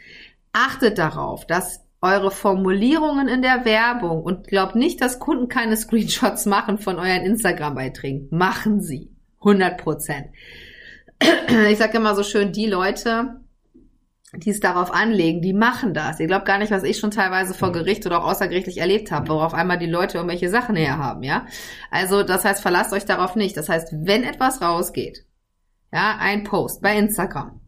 achtet 0.53 0.97
darauf, 0.97 1.45
dass 1.45 1.83
eure 2.01 2.31
Formulierungen 2.31 3.27
in 3.27 3.41
der 3.41 3.65
Werbung 3.65 4.23
und 4.23 4.47
glaubt 4.47 4.75
nicht, 4.75 5.01
dass 5.01 5.19
Kunden 5.19 5.49
keine 5.49 5.77
Screenshots 5.77 6.45
machen 6.45 6.77
von 6.77 6.97
euren 6.97 7.25
Instagram-Beiträgen. 7.25 8.27
Machen 8.31 8.81
sie. 8.81 9.11
100 9.39 9.77
Prozent. 9.77 10.27
Ich 11.69 11.77
sage 11.77 11.97
immer 11.97 12.15
so 12.15 12.23
schön, 12.23 12.51
die 12.51 12.67
Leute, 12.67 13.41
die 14.33 14.49
es 14.49 14.59
darauf 14.59 14.93
anlegen, 14.93 15.41
die 15.41 15.53
machen 15.53 15.93
das. 15.93 16.19
Ihr 16.19 16.27
glaubt 16.27 16.45
gar 16.45 16.57
nicht, 16.57 16.71
was 16.71 16.83
ich 16.83 16.97
schon 16.97 17.11
teilweise 17.11 17.53
vor 17.53 17.71
Gericht 17.71 18.05
oder 18.05 18.19
auch 18.19 18.31
außergerichtlich 18.31 18.77
erlebt 18.77 19.11
habe, 19.11 19.29
worauf 19.29 19.53
einmal 19.53 19.77
die 19.77 19.87
Leute 19.87 20.17
irgendwelche 20.17 20.49
Sachen 20.49 20.75
her 20.75 20.97
haben, 20.97 21.23
ja. 21.23 21.45
Also, 21.89 22.23
das 22.23 22.45
heißt, 22.45 22.61
verlasst 22.61 22.93
euch 22.93 23.05
darauf 23.05 23.35
nicht. 23.35 23.57
Das 23.57 23.67
heißt, 23.67 23.89
wenn 23.91 24.23
etwas 24.23 24.61
rausgeht, 24.61 25.25
ja, 25.91 26.17
ein 26.19 26.43
Post 26.43 26.81
bei 26.81 26.97
Instagram, 26.97 27.59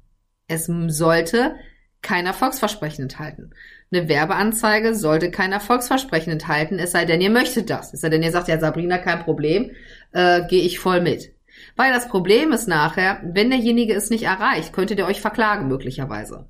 es 0.47 0.65
sollte 0.87 1.55
kein 2.01 2.25
Erfolgsversprechen 2.25 3.03
enthalten. 3.03 3.51
Eine 3.91 4.07
Werbeanzeige 4.07 4.95
sollte 4.95 5.31
kein 5.31 5.51
Erfolgsversprechen 5.51 6.31
enthalten, 6.33 6.79
es 6.79 6.91
sei 6.91 7.05
denn, 7.05 7.21
ihr 7.21 7.29
möchtet 7.29 7.69
das. 7.69 7.93
Es 7.93 8.01
sei 8.01 8.09
denn, 8.09 8.23
ihr 8.23 8.31
sagt, 8.31 8.47
ja, 8.47 8.59
Sabrina, 8.59 8.97
kein 8.97 9.19
Problem, 9.19 9.71
äh, 10.13 10.45
gehe 10.47 10.63
ich 10.63 10.79
voll 10.79 11.01
mit. 11.01 11.33
Weil 11.75 11.93
das 11.93 12.07
Problem 12.07 12.51
ist 12.51 12.67
nachher, 12.67 13.19
wenn 13.23 13.49
derjenige 13.49 13.93
es 13.93 14.09
nicht 14.09 14.23
erreicht, 14.23 14.73
könntet 14.73 14.99
ihr 14.99 15.05
euch 15.05 15.21
verklagen 15.21 15.67
möglicherweise. 15.67 16.49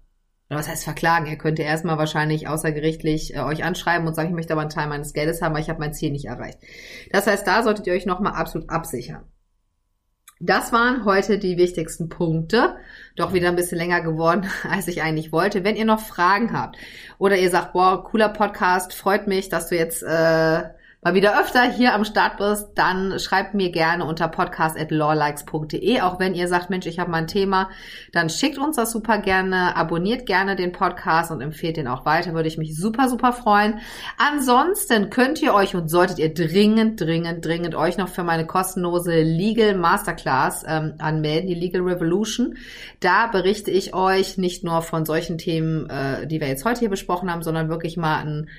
Oder 0.49 0.59
was 0.59 0.67
heißt 0.67 0.83
verklagen? 0.83 1.25
Ihr 1.25 1.37
könnt 1.37 1.59
erstmal 1.59 1.97
wahrscheinlich 1.97 2.47
außergerichtlich 2.47 3.35
äh, 3.35 3.39
euch 3.39 3.63
anschreiben 3.63 4.07
und 4.07 4.13
sagen, 4.13 4.29
ich 4.29 4.35
möchte 4.35 4.53
aber 4.53 4.61
einen 4.61 4.69
Teil 4.69 4.87
meines 4.87 5.13
Geldes 5.13 5.41
haben, 5.41 5.53
weil 5.55 5.61
ich 5.61 5.69
habe 5.69 5.79
mein 5.79 5.93
Ziel 5.93 6.11
nicht 6.11 6.25
erreicht. 6.25 6.59
Das 7.11 7.27
heißt, 7.27 7.47
da 7.47 7.63
solltet 7.63 7.87
ihr 7.87 7.93
euch 7.93 8.05
nochmal 8.05 8.33
absolut 8.33 8.69
absichern. 8.69 9.23
Das 10.39 10.73
waren 10.73 11.05
heute 11.05 11.39
die 11.39 11.57
wichtigsten 11.57 12.09
Punkte. 12.09 12.75
Doch 13.15 13.33
wieder 13.33 13.47
ein 13.47 13.55
bisschen 13.55 13.77
länger 13.77 14.01
geworden, 14.01 14.49
als 14.69 14.87
ich 14.87 15.01
eigentlich 15.01 15.31
wollte. 15.31 15.63
Wenn 15.63 15.77
ihr 15.77 15.85
noch 15.85 16.01
Fragen 16.01 16.51
habt 16.51 16.77
oder 17.17 17.37
ihr 17.37 17.49
sagt, 17.49 17.73
boah, 17.73 18.03
cooler 18.03 18.29
Podcast, 18.29 18.93
freut 18.93 19.25
mich, 19.27 19.49
dass 19.49 19.69
du 19.69 19.75
jetzt 19.75 20.03
äh, 20.03 20.63
mal 21.03 21.13
wieder 21.13 21.39
öfter 21.39 21.63
hier 21.63 21.93
am 21.93 22.05
Start 22.05 22.37
bist, 22.37 22.69
dann 22.75 23.19
schreibt 23.19 23.53
mir 23.53 23.71
gerne 23.71 24.05
unter 24.05 24.27
podcast.lawlikes.de. 24.27 26.01
Auch 26.01 26.19
wenn 26.19 26.33
ihr 26.33 26.47
sagt, 26.47 26.69
Mensch, 26.69 26.85
ich 26.85 26.99
habe 26.99 27.11
mal 27.11 27.17
ein 27.17 27.27
Thema, 27.27 27.69
dann 28.11 28.29
schickt 28.29 28.57
uns 28.57 28.77
das 28.77 28.91
super 28.91 29.17
gerne, 29.17 29.75
abonniert 29.75 30.25
gerne 30.25 30.55
den 30.55 30.71
Podcast 30.71 31.31
und 31.31 31.41
empfehlt 31.41 31.77
den 31.77 31.87
auch 31.87 32.05
weiter, 32.05 32.33
würde 32.33 32.47
ich 32.47 32.57
mich 32.57 32.77
super, 32.77 33.09
super 33.09 33.33
freuen. 33.33 33.79
Ansonsten 34.17 35.09
könnt 35.09 35.41
ihr 35.41 35.53
euch 35.53 35.75
und 35.75 35.89
solltet 35.89 36.19
ihr 36.19 36.33
dringend, 36.33 36.99
dringend, 37.01 37.45
dringend 37.45 37.75
euch 37.75 37.97
noch 37.97 38.09
für 38.09 38.23
meine 38.23 38.45
kostenlose 38.45 39.21
Legal 39.21 39.75
Masterclass 39.75 40.63
ähm, 40.67 40.95
anmelden, 40.99 41.47
die 41.47 41.55
Legal 41.55 41.81
Revolution. 41.81 42.55
Da 42.99 43.27
berichte 43.27 43.71
ich 43.71 43.93
euch 43.93 44.37
nicht 44.37 44.63
nur 44.63 44.81
von 44.81 45.05
solchen 45.05 45.37
Themen, 45.37 45.89
äh, 45.89 46.27
die 46.27 46.39
wir 46.39 46.47
jetzt 46.47 46.65
heute 46.65 46.79
hier 46.79 46.89
besprochen 46.89 47.31
haben, 47.31 47.43
sondern 47.43 47.69
wirklich 47.69 47.97
mal 47.97 48.19
ein 48.19 48.49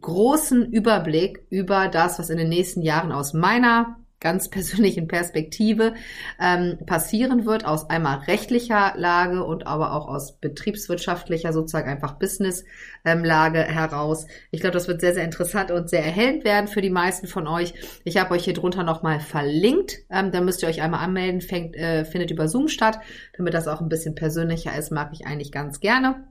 großen 0.00 0.72
Überblick 0.72 1.44
über 1.50 1.88
das, 1.88 2.18
was 2.18 2.30
in 2.30 2.38
den 2.38 2.48
nächsten 2.48 2.82
Jahren 2.82 3.12
aus 3.12 3.32
meiner 3.32 3.96
ganz 4.20 4.48
persönlichen 4.50 5.06
Perspektive 5.08 5.94
ähm, 6.40 6.78
passieren 6.86 7.46
wird, 7.46 7.64
aus 7.64 7.88
einmal 7.88 8.18
rechtlicher 8.20 8.94
Lage 8.96 9.44
und 9.44 9.66
aber 9.66 9.92
auch 9.92 10.08
aus 10.08 10.38
betriebswirtschaftlicher, 10.40 11.52
sozusagen 11.52 11.88
einfach 11.88 12.18
Business-Lage 12.18 13.60
ähm, 13.60 13.72
heraus. 13.72 14.26
Ich 14.50 14.60
glaube, 14.60 14.74
das 14.74 14.88
wird 14.88 15.00
sehr, 15.00 15.14
sehr 15.14 15.24
interessant 15.24 15.70
und 15.70 15.88
sehr 15.88 16.04
erhellend 16.04 16.44
werden 16.44 16.68
für 16.68 16.82
die 16.82 16.90
meisten 16.90 17.26
von 17.26 17.46
euch. 17.46 17.74
Ich 18.04 18.16
habe 18.16 18.34
euch 18.34 18.44
hier 18.44 18.54
drunter 18.54 18.82
nochmal 18.82 19.20
verlinkt. 19.20 19.98
Ähm, 20.10 20.32
da 20.32 20.40
müsst 20.40 20.62
ihr 20.62 20.68
euch 20.68 20.82
einmal 20.82 21.00
anmelden, 21.00 21.40
fängt, 21.40 21.76
äh, 21.76 22.04
findet 22.04 22.30
über 22.30 22.48
Zoom 22.48 22.68
statt, 22.68 22.98
damit 23.36 23.54
das 23.54 23.68
auch 23.68 23.80
ein 23.80 23.88
bisschen 23.88 24.14
persönlicher 24.14 24.76
ist, 24.76 24.90
mag 24.90 25.10
ich 25.12 25.26
eigentlich 25.26 25.52
ganz 25.52 25.80
gerne. 25.80 26.28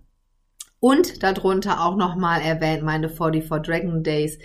Und 0.79 1.23
darunter 1.23 1.83
auch 1.83 1.95
nochmal 1.95 2.41
erwähnt 2.41 2.83
meine 2.83 3.09
44 3.09 3.63
Dragon 3.63 4.03
Days. 4.03 4.37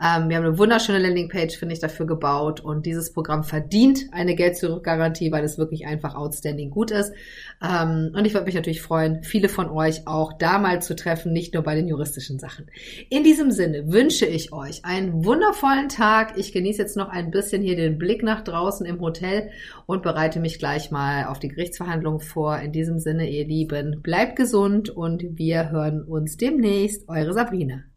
Ähm, 0.00 0.28
wir 0.28 0.36
haben 0.36 0.44
eine 0.44 0.56
wunderschöne 0.56 1.00
Landingpage, 1.00 1.56
finde 1.56 1.74
ich, 1.74 1.80
dafür 1.80 2.06
gebaut. 2.06 2.60
Und 2.60 2.86
dieses 2.86 3.12
Programm 3.12 3.42
verdient 3.42 4.06
eine 4.12 4.36
Geld-Zurück-Garantie, 4.36 5.32
weil 5.32 5.42
es 5.42 5.58
wirklich 5.58 5.86
einfach 5.86 6.14
outstanding 6.14 6.70
gut 6.70 6.92
ist. 6.92 7.12
Ähm, 7.60 8.12
und 8.14 8.24
ich 8.24 8.34
würde 8.34 8.46
mich 8.46 8.54
natürlich 8.54 8.82
freuen, 8.82 9.24
viele 9.24 9.48
von 9.48 9.68
euch 9.68 10.06
auch 10.06 10.32
da 10.34 10.60
mal 10.60 10.80
zu 10.80 10.94
treffen, 10.94 11.32
nicht 11.32 11.54
nur 11.54 11.64
bei 11.64 11.74
den 11.74 11.88
juristischen 11.88 12.38
Sachen. 12.38 12.70
In 13.08 13.24
diesem 13.24 13.50
Sinne 13.50 13.90
wünsche 13.90 14.26
ich 14.26 14.52
euch 14.52 14.84
einen 14.84 15.24
wundervollen 15.24 15.88
Tag. 15.88 16.38
Ich 16.38 16.52
genieße 16.52 16.80
jetzt 16.80 16.96
noch 16.96 17.08
ein 17.08 17.32
bisschen 17.32 17.62
hier 17.62 17.74
den 17.74 17.98
Blick 17.98 18.22
nach 18.22 18.42
draußen 18.42 18.86
im 18.86 19.00
Hotel 19.00 19.50
und 19.86 20.04
bereite 20.04 20.38
mich 20.38 20.60
gleich 20.60 20.92
mal 20.92 21.24
auf 21.24 21.40
die 21.40 21.48
Gerichtsverhandlung 21.48 22.20
vor. 22.20 22.60
In 22.60 22.70
diesem 22.70 23.00
Sinne, 23.00 23.28
ihr 23.28 23.44
Lieben, 23.44 24.02
bleibt 24.02 24.36
gesund 24.36 24.88
und 24.88 25.24
wir 25.36 25.70
hören 25.70 25.79
hören 25.80 26.02
uns 26.02 26.36
demnächst. 26.36 27.08
Eure 27.08 27.32
Sabrina. 27.32 27.89